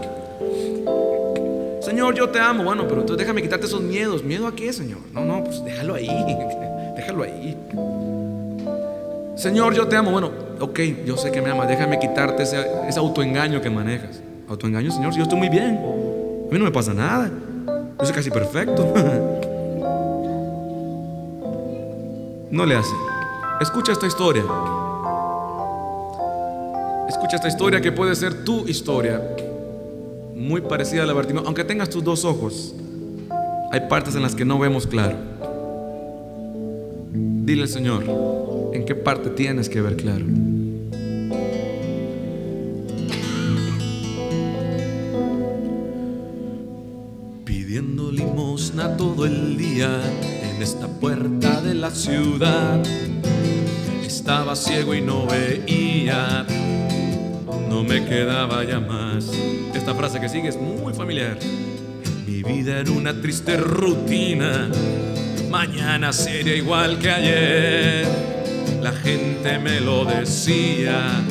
[2.01, 2.65] Señor, yo te amo.
[2.65, 4.25] Bueno, pero entonces déjame quitarte esos miedos.
[4.25, 5.01] ¿Miedo a qué, Señor?
[5.13, 6.07] No, no, pues déjalo ahí.
[6.97, 7.55] Déjalo ahí.
[9.37, 10.11] Señor, yo te amo.
[10.11, 11.69] Bueno, ok, yo sé que me amas.
[11.69, 14.23] Déjame quitarte ese, ese autoengaño que manejas.
[14.49, 15.77] Autoengaño, Señor, si yo estoy muy bien.
[15.77, 17.31] A mí no me pasa nada.
[17.67, 18.95] Yo soy casi perfecto.
[22.51, 22.95] No le hace.
[23.61, 24.43] Escucha esta historia.
[27.09, 29.23] Escucha esta historia que puede ser tu historia.
[30.41, 31.43] Muy parecida a la Bartimeo.
[31.45, 32.75] Aunque tengas tus dos ojos,
[33.71, 35.19] hay partes en las que no vemos claro.
[37.13, 38.05] Dile al Señor,
[38.73, 40.25] ¿en qué parte tienes que ver claro?
[47.45, 50.01] pidiendo limosna todo el día
[50.43, 52.83] en esta puerta de la ciudad.
[54.03, 56.47] Estaba ciego y no veía,
[57.71, 59.31] no me quedaba ya más.
[59.73, 61.39] Esta frase que sigue es muy familiar.
[62.27, 64.69] Mi vida era una triste rutina,
[65.49, 68.09] mañana sería igual que ayer.
[68.83, 71.23] La gente me lo decía,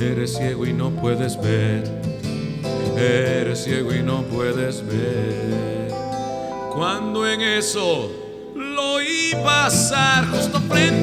[0.00, 1.84] eres ciego y no puedes ver.
[2.96, 5.90] Eres ciego y no puedes ver.
[6.74, 8.10] Cuando en eso
[8.54, 10.95] lo oí pasar justo frente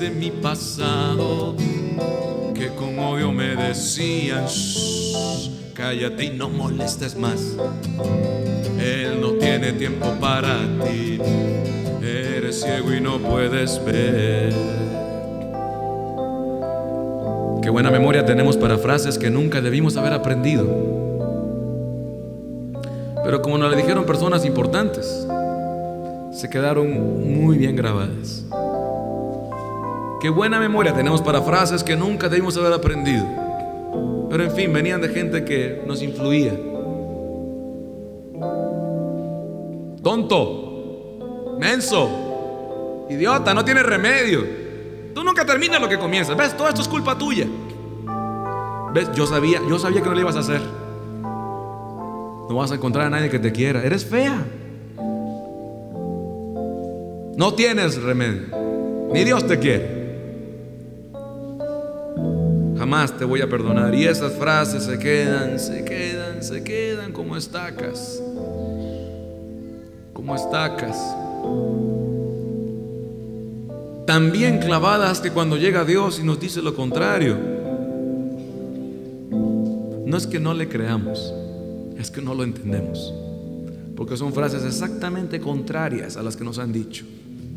[0.00, 1.54] de mi pasado,
[2.54, 7.54] que con odio me decían, "Shh, cállate y no molestes más.
[8.80, 11.18] Él no tiene tiempo para ti,
[12.02, 14.54] eres ciego y no puedes ver.
[17.62, 20.66] Qué buena memoria tenemos para frases que nunca debimos haber aprendido.
[23.22, 25.26] Pero como nos le dijeron personas importantes,
[26.32, 28.46] se quedaron muy bien grabadas.
[30.20, 33.24] Qué buena memoria tenemos para frases que nunca debimos haber aprendido.
[34.28, 36.52] Pero en fin, venían de gente que nos influía.
[40.02, 44.44] Tonto, menso, idiota, no tiene remedio.
[45.14, 46.36] Tú nunca terminas lo que comienzas.
[46.36, 46.54] ¿Ves?
[46.54, 47.46] Todo esto es culpa tuya.
[48.92, 49.10] ¿Ves?
[49.14, 50.60] Yo sabía, yo sabía que no lo ibas a hacer.
[51.22, 53.82] No vas a encontrar a nadie que te quiera.
[53.82, 54.44] Eres fea.
[57.36, 58.42] No tienes remedio.
[59.12, 59.99] Ni Dios te quiere.
[62.80, 63.94] Jamás te voy a perdonar.
[63.94, 68.22] Y esas frases se quedan, se quedan, se quedan como estacas.
[70.14, 70.96] Como estacas.
[74.06, 77.36] Tan bien clavadas que cuando llega Dios y nos dice lo contrario,
[80.06, 81.34] no es que no le creamos,
[81.98, 83.12] es que no lo entendemos.
[83.94, 87.04] Porque son frases exactamente contrarias a las que nos han dicho.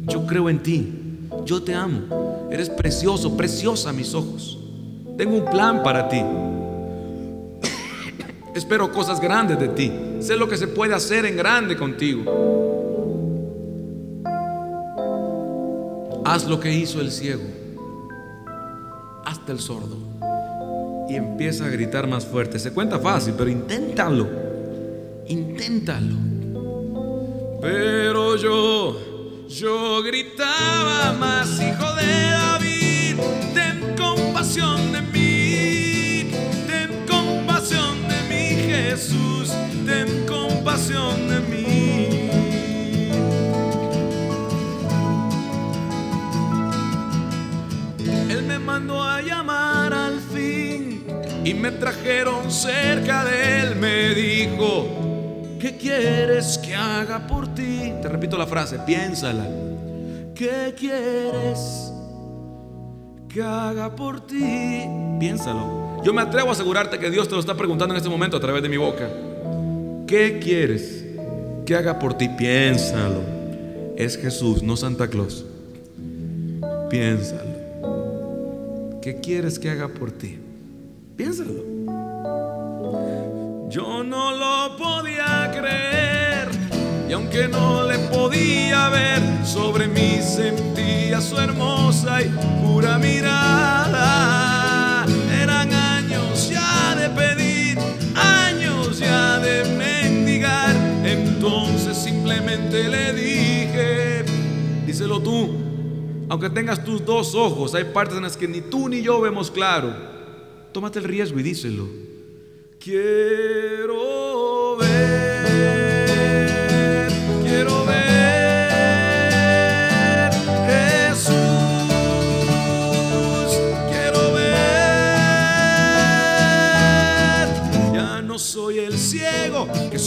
[0.06, 0.94] Yo creo en ti,
[1.46, 4.60] yo te amo, eres precioso, preciosa a mis ojos.
[5.18, 6.22] Tengo un plan para ti.
[8.56, 9.92] Espero cosas grandes de ti.
[10.20, 12.24] Sé lo que se puede hacer en grande contigo.
[16.26, 17.44] Haz lo que hizo el ciego.
[19.26, 19.98] Hasta el sordo.
[21.10, 22.60] Y empieza a gritar más fuerte.
[22.60, 24.28] Se cuenta fácil, pero inténtalo.
[25.28, 26.16] Inténtalo.
[27.62, 33.16] Pero yo, yo gritaba más, hijo de David,
[34.54, 36.32] compasión de mí,
[36.68, 39.52] ten compasión de mí, Jesús,
[39.84, 42.30] ten compasión de mí.
[48.30, 51.04] Él me mandó a llamar al fin
[51.44, 57.92] y me trajeron cerca de él, me dijo, ¿Qué quieres que haga por ti?
[58.04, 59.48] Te repito la frase, piénsala.
[60.36, 61.83] ¿Qué quieres
[63.34, 64.86] que haga por ti?
[65.20, 66.02] Piénsalo.
[66.04, 68.40] Yo me atrevo a asegurarte que Dios te lo está preguntando en este momento a
[68.40, 69.10] través de mi boca.
[70.06, 71.04] ¿Qué quieres
[71.66, 72.30] que haga por ti?
[72.30, 73.22] Piénsalo.
[73.98, 75.46] Es Jesús, no Santa Claus.
[76.90, 79.00] Piénsalo.
[79.02, 80.38] ¿Qué quieres que haga por ti?
[81.18, 81.74] Piénsalo.
[83.70, 86.03] Yo no lo podía creer
[87.14, 92.30] y aunque no le podía ver, sobre mí sentía su hermosa y
[92.66, 94.26] pura mirada.
[95.32, 97.78] Eran años ya de pedir,
[98.16, 100.76] años ya de mendigar.
[101.06, 104.26] Entonces simplemente le dije,
[104.88, 105.56] Díselo tú.
[106.30, 109.52] Aunque tengas tus dos ojos, hay partes en las que ni tú ni yo vemos
[109.52, 109.94] claro.
[110.72, 111.88] Tómate el riesgo y díselo.
[112.80, 114.13] quiero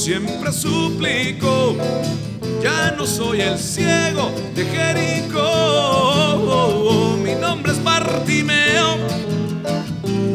[0.06, 1.76] siempre suplico,
[2.62, 5.42] ya no soy el ciego de Jericó.
[7.24, 8.98] Mi nombre es Bartimeo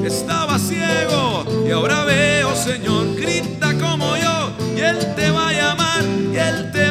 [0.05, 6.03] estaba ciego y ahora veo, Señor, grita como yo y Él te va a llamar
[6.33, 6.90] y Él te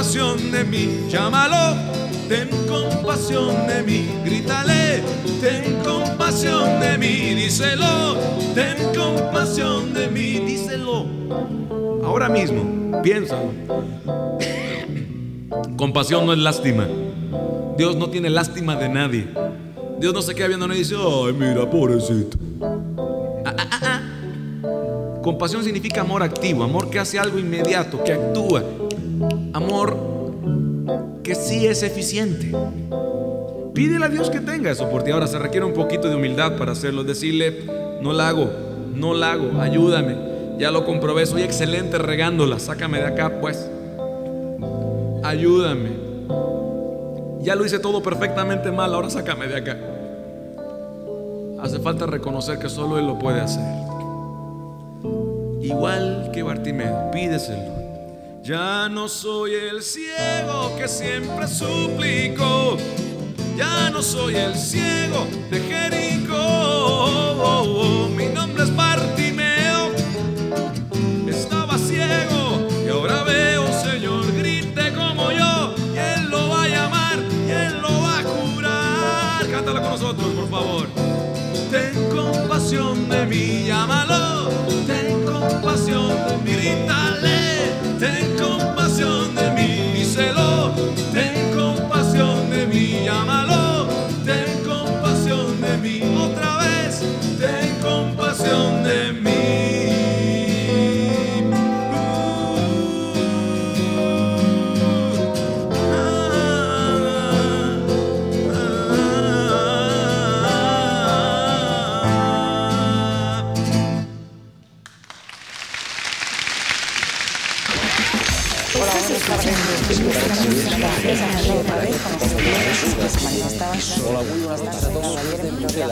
[0.00, 1.76] compasión de mí, llámalo,
[2.26, 5.02] ten compasión de mí, grítale,
[5.42, 8.16] ten compasión de mí, díselo,
[8.54, 11.04] ten compasión de mí, díselo.
[12.02, 13.52] Ahora mismo, piénsalo.
[15.76, 16.88] Compasión no es lástima.
[17.76, 19.28] Dios no tiene lástima de nadie.
[19.98, 22.38] Dios no se queda viendo y dice, ay, mira, pobrecito.
[23.44, 25.20] Ah, ah, ah.
[25.22, 28.64] Compasión significa amor activo, amor que hace algo inmediato, que actúa.
[29.52, 29.96] Amor
[31.22, 32.52] que sí es eficiente.
[33.74, 35.10] Pídele a Dios que tenga eso por ti.
[35.10, 37.04] Ahora se requiere un poquito de humildad para hacerlo.
[37.04, 37.64] Decirle,
[38.02, 38.50] no la hago,
[38.94, 40.16] no la hago, ayúdame.
[40.58, 42.58] Ya lo comprobé, soy excelente regándola.
[42.58, 43.68] Sácame de acá, pues.
[45.22, 45.90] Ayúdame.
[47.42, 49.78] Ya lo hice todo perfectamente mal, ahora sácame de acá.
[51.62, 53.64] Hace falta reconocer que solo Él lo puede hacer.
[55.62, 57.79] Igual que Bartimeo, pídeselo.
[58.50, 62.76] Ya no soy el ciego que siempre suplico.
[63.56, 67.06] Ya no soy el ciego de Jericó.
[68.16, 69.92] Mi nombre es Bartimeo.
[71.28, 75.72] Estaba ciego y ahora veo, Señor, grite como yo.
[75.94, 79.48] Y Él lo va a llamar y Él lo va a curar.
[79.48, 80.88] Cántala con nosotros, por favor.
[81.70, 84.09] Ten compasión de mí, llámalo.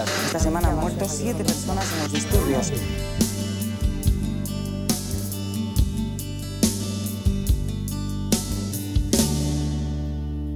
[0.04, 2.72] Esta semana han muerto siete personas en los disturbios.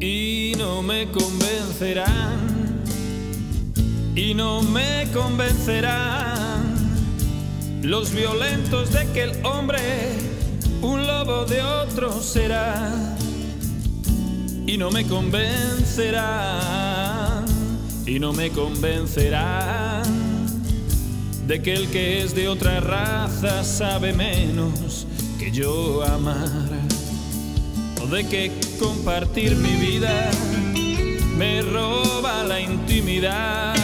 [0.02, 2.82] y no me convencerán,
[4.16, 6.73] y no me convencerán.
[7.82, 9.78] Los violentos de que el hombre
[10.82, 12.93] un lobo de otro será,
[14.66, 17.11] y no me convencerán,
[18.06, 20.02] y no me convencerán
[21.46, 25.06] de que el que es de otra raza sabe menos
[25.38, 26.70] que yo amar
[28.02, 30.30] o de que compartir mi vida
[31.36, 33.74] me roba la intimidad,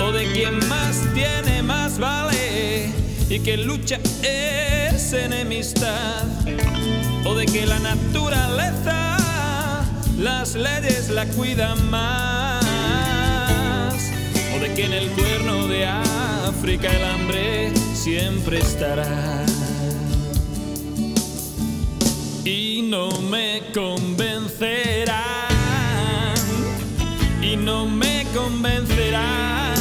[0.00, 2.90] o de quien más tiene más vale
[3.28, 6.24] y que lucha es enemistad,
[7.26, 9.16] o de que la naturaleza
[10.18, 12.35] las leyes la cuidan más,
[14.60, 19.44] de que en el cuerno de África el hambre siempre estará.
[22.44, 25.14] Y no me convencerán
[27.42, 29.74] y no me convencerán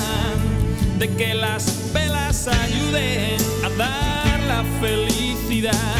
[0.99, 5.95] de que las velas ayuden a dar la felicidad.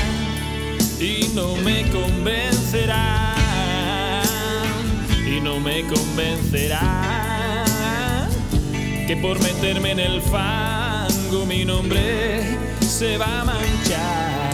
[1.00, 3.36] Y no me convencerán
[5.28, 7.15] y no me convencerán
[9.08, 12.42] que por meterme en el fango mi nombre
[12.80, 14.54] se va a manchar.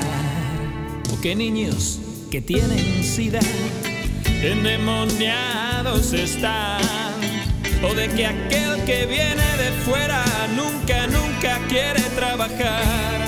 [1.13, 1.99] O que niños
[2.29, 3.39] que tienen sida
[4.41, 6.81] endemoniados están.
[7.81, 10.23] O de que aquel que viene de fuera
[10.55, 13.27] nunca, nunca quiere trabajar.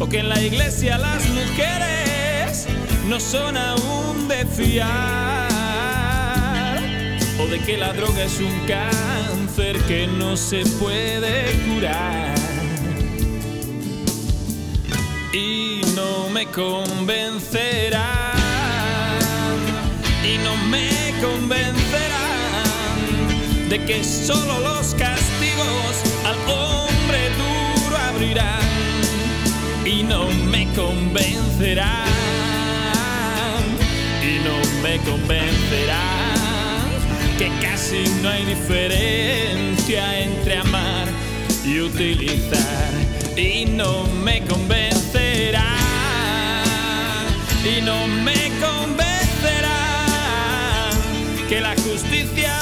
[0.00, 2.66] O que en la iglesia las mujeres
[3.08, 5.35] no son aún de fiar
[7.38, 12.34] o de que la droga es un cáncer que no se puede curar.
[15.32, 18.02] Y no me convencerán
[20.24, 21.68] y no me convencerán
[23.68, 28.60] de que solo los castigos al hombre duro abrirán.
[29.84, 32.06] Y no me convencerán
[34.22, 36.25] y no me convencerán
[37.38, 41.06] que casi no hay diferencia entre amar
[41.64, 42.90] y utilizar.
[43.36, 45.64] Y no me convencerán
[47.64, 48.96] y no me convencerán
[51.48, 52.58] que la justicia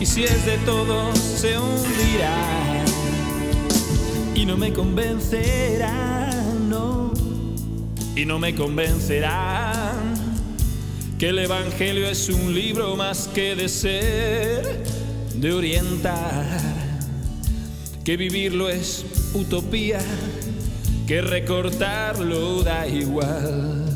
[0.00, 2.84] y si es de todos se hundirá.
[4.34, 7.12] Y no me convencerán no.
[8.16, 10.00] Y no me convencerán
[11.18, 14.82] que el evangelio es un libro más que de ser
[15.34, 16.46] de orientar.
[18.04, 19.04] Que vivirlo es
[19.34, 20.00] utopía
[21.06, 23.89] que recortarlo da igual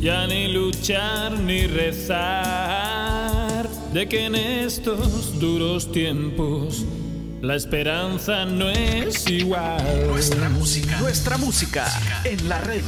[0.00, 3.68] ya ni luchar ni rezar.
[3.92, 6.84] De que en estos duros tiempos
[7.40, 10.08] la esperanza no es igual.
[10.08, 11.86] Nuestra música, nuestra música
[12.24, 12.82] en la red.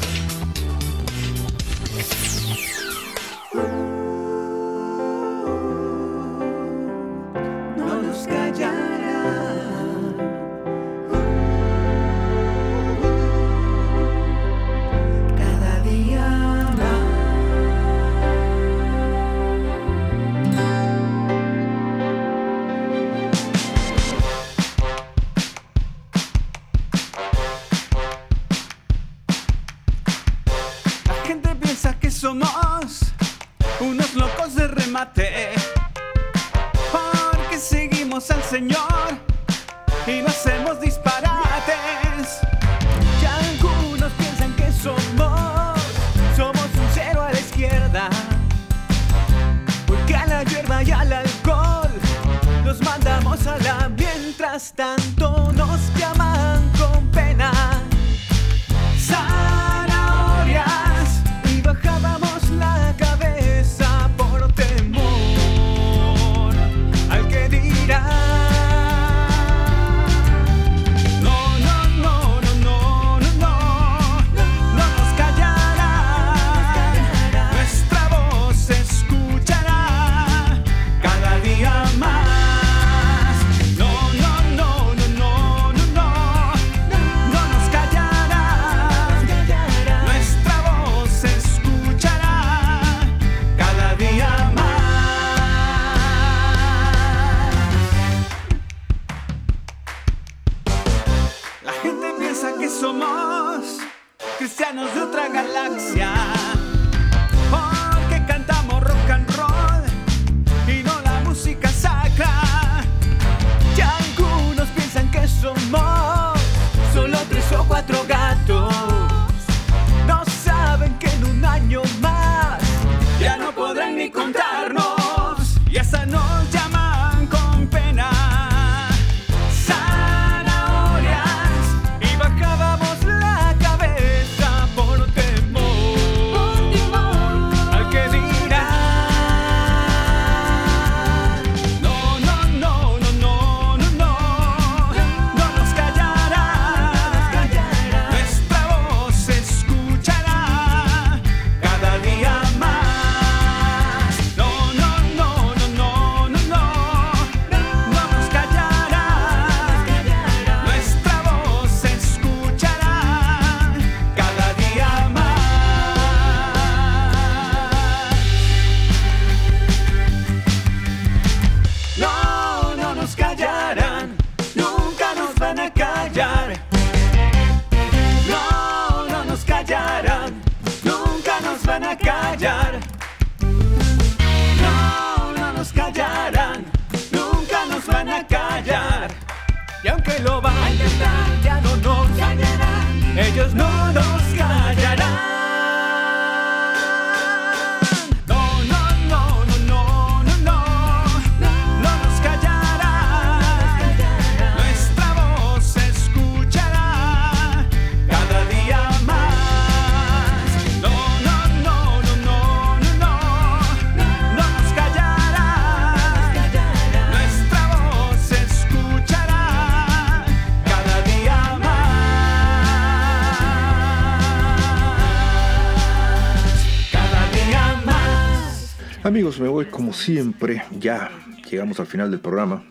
[229.39, 230.63] Me voy como siempre.
[230.79, 231.11] Ya
[231.51, 232.65] llegamos al final del programa.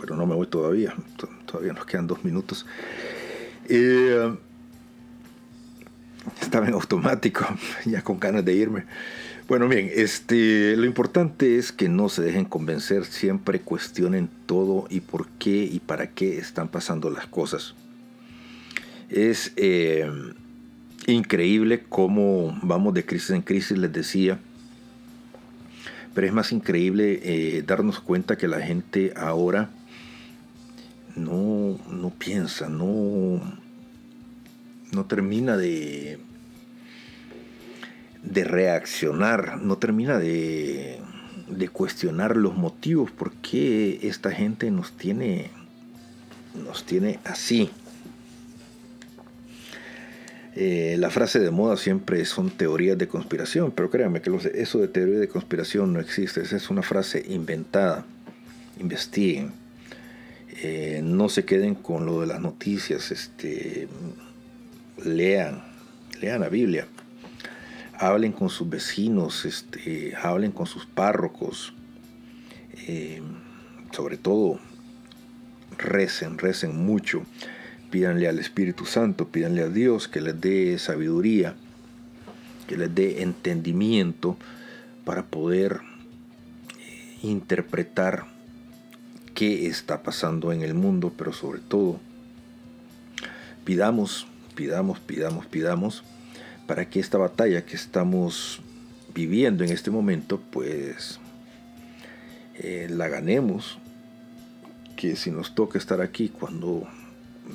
[0.00, 0.94] Pero no me voy todavía.
[1.16, 2.66] to- Todavía nos quedan dos minutos.
[3.68, 4.34] Eh,
[6.40, 7.46] estaba en automático,
[7.84, 8.84] ya con ganas de irme.
[9.46, 15.00] Bueno, bien, este, lo importante es que no se dejen convencer, siempre cuestionen todo y
[15.00, 17.74] por qué y para qué están pasando las cosas.
[19.10, 20.10] Es eh,
[21.06, 24.40] increíble cómo vamos de crisis en crisis, les decía.
[26.14, 29.70] Pero es más increíble eh, darnos cuenta que la gente ahora
[31.16, 33.40] no, no piensa, no,
[34.92, 36.18] no termina de,
[38.22, 41.00] de reaccionar, no termina de,
[41.48, 45.50] de cuestionar los motivos por qué esta gente nos tiene,
[46.64, 47.70] nos tiene así.
[50.56, 54.88] Eh, la frase de moda siempre son teorías de conspiración, pero créanme que eso de
[54.88, 58.06] teoría de conspiración no existe, esa es una frase inventada.
[58.78, 59.52] Investiguen.
[60.62, 63.88] Eh, no se queden con lo de las noticias, este,
[65.04, 65.64] lean,
[66.20, 66.86] lean la Biblia,
[67.98, 71.74] hablen con sus vecinos, este, hablen con sus párrocos,
[72.86, 73.20] eh,
[73.90, 74.60] sobre todo
[75.76, 77.24] recen, recen mucho,
[77.94, 81.54] pídanle al Espíritu Santo, pídanle a Dios que les dé sabiduría,
[82.66, 84.36] que les dé entendimiento
[85.04, 85.78] para poder
[86.76, 88.26] eh, interpretar
[89.32, 92.00] qué está pasando en el mundo, pero sobre todo
[93.64, 94.26] pidamos,
[94.56, 96.02] pidamos, pidamos, pidamos
[96.66, 98.60] para que esta batalla que estamos
[99.14, 101.20] viviendo en este momento, pues
[102.56, 103.78] eh, la ganemos.
[104.96, 106.88] Que si nos toca estar aquí cuando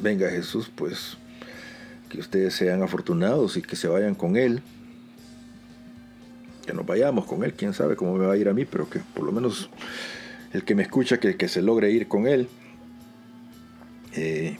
[0.02, 1.18] venga Jesús, pues
[2.10, 4.62] que ustedes sean afortunados y que se vayan con Él.
[6.66, 8.90] Que nos vayamos con Él, quién sabe cómo me va a ir a mí, pero
[8.90, 9.70] que por lo menos
[10.54, 12.48] el que me escucha, que, que se logre ir con Él.
[14.16, 14.58] Eh,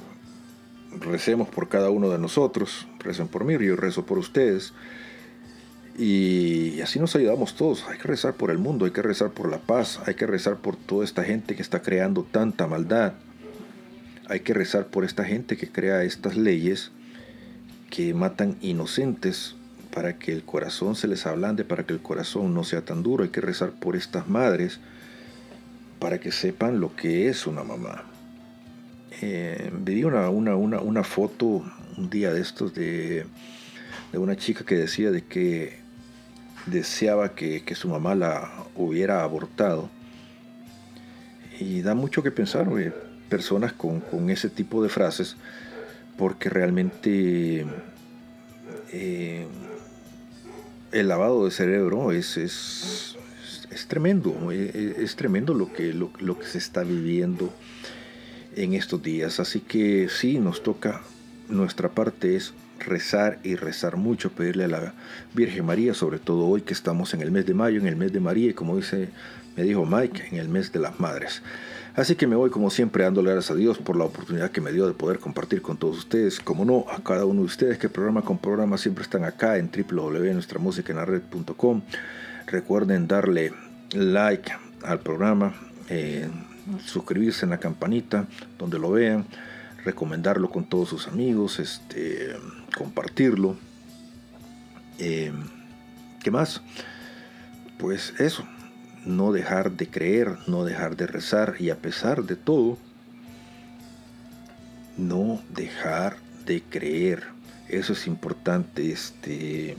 [1.00, 4.74] recemos por cada uno de nosotros, recen por mí, yo rezo por ustedes.
[5.98, 7.86] Y así nos ayudamos todos.
[7.90, 10.58] Hay que rezar por el mundo, hay que rezar por la paz, hay que rezar
[10.58, 13.14] por toda esta gente que está creando tanta maldad.
[14.30, 16.92] Hay que rezar por esta gente que crea estas leyes
[17.90, 19.56] que matan inocentes
[19.92, 23.24] para que el corazón se les ablande, para que el corazón no sea tan duro.
[23.24, 24.80] Hay que rezar por estas madres
[25.98, 28.04] para que sepan lo que es una mamá.
[29.22, 31.64] Eh, vi una, una, una, una foto
[31.98, 33.26] un día de estos de,
[34.12, 35.80] de una chica que decía de que
[36.68, 39.90] deseaba que, que su mamá la hubiera abortado.
[41.60, 42.94] Y da mucho que pensar, oye,
[43.30, 45.36] personas con, con ese tipo de frases,
[46.18, 47.66] porque realmente
[48.92, 49.48] eh,
[50.92, 53.16] el lavado de cerebro es, es,
[53.72, 57.54] es tremendo, es, es tremendo lo que, lo que se está viviendo
[58.56, 59.40] en estos días.
[59.40, 61.02] Así que sí, nos toca,
[61.48, 64.94] nuestra parte es rezar y rezar mucho, pedirle a la
[65.34, 68.12] Virgen María, sobre todo hoy que estamos en el mes de mayo, en el mes
[68.14, 69.10] de María, y como dice,
[69.56, 71.42] me dijo Mike, en el mes de las madres.
[71.96, 74.72] Así que me voy como siempre dándole gracias a Dios por la oportunidad que me
[74.72, 77.90] dio de poder compartir con todos ustedes, como no, a cada uno de ustedes que
[77.90, 81.82] programa con programa siempre están acá en www.nuestramusicaenlared.com.
[82.48, 83.54] Recuerden darle
[83.94, 84.52] like
[84.84, 85.54] al programa,
[85.90, 86.28] eh,
[86.86, 89.26] suscribirse en la campanita donde lo vean,
[89.84, 92.36] recomendarlo con todos sus amigos, este,
[92.78, 93.56] compartirlo.
[95.00, 95.32] Eh,
[96.22, 96.62] ¿Qué más?
[97.78, 98.46] Pues eso,
[99.06, 102.78] no dejar de creer, no dejar de rezar y a pesar de todo,
[104.98, 107.24] no dejar de creer.
[107.68, 108.92] Eso es importante.
[108.92, 109.78] Este,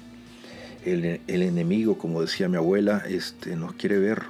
[0.84, 4.22] el, el enemigo, como decía mi abuela, este, nos quiere ver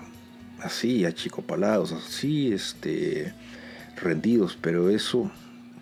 [0.63, 3.33] así, achicopalados, así, este,
[4.03, 5.31] rendidos, pero eso,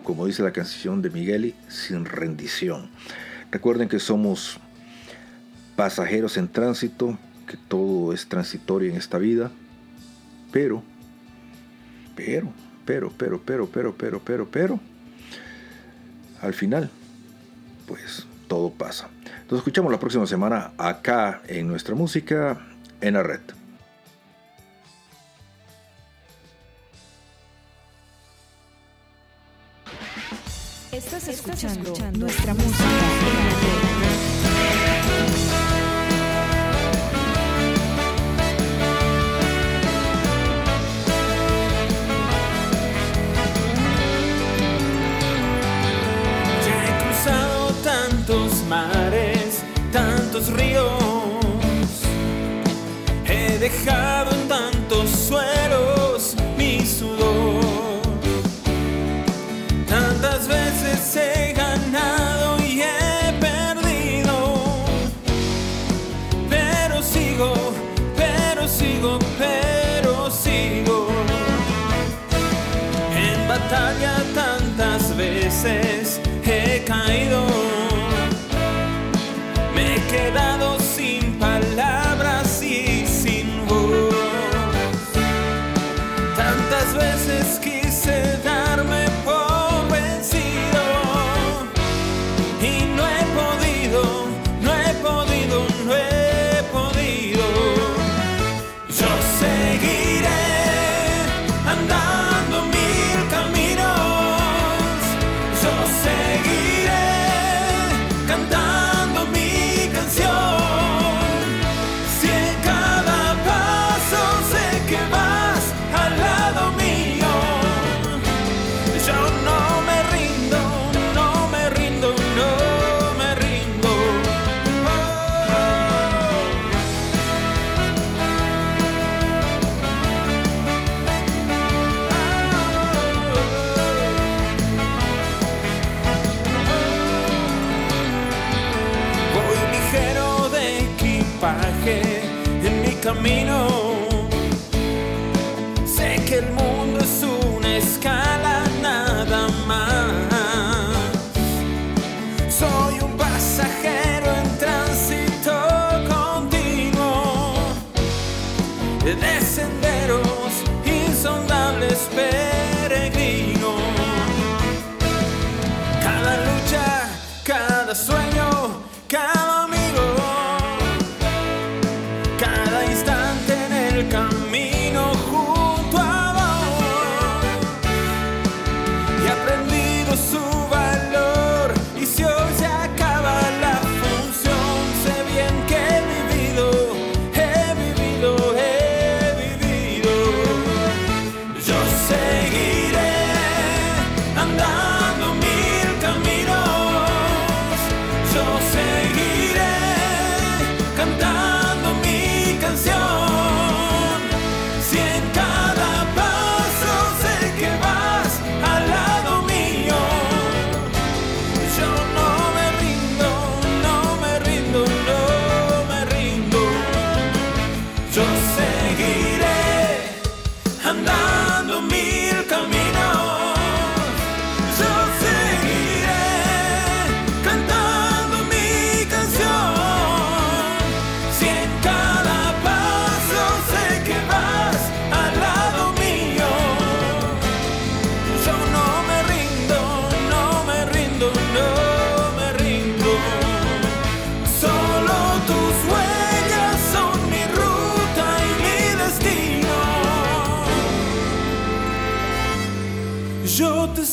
[0.02, 2.90] como dice la canción de Migueli, sin rendición.
[3.50, 4.58] Recuerden que somos
[5.76, 7.18] pasajeros en tránsito,
[7.48, 9.50] que todo es transitorio en esta vida,
[10.52, 10.82] pero,
[12.14, 12.52] pero,
[12.84, 14.80] pero, pero, pero, pero, pero, pero, pero,
[16.40, 16.90] al final,
[17.86, 19.08] pues todo pasa.
[19.50, 22.60] Nos escuchamos la próxima semana acá en nuestra música
[23.00, 23.40] en la red.
[30.92, 34.17] Estás escuchando, nuestra música.
[48.68, 49.62] Mares,
[49.92, 50.92] tantos ríos.
[53.24, 58.02] He dejado en tantos suelos mi sudor.
[59.88, 61.57] Tantas veces he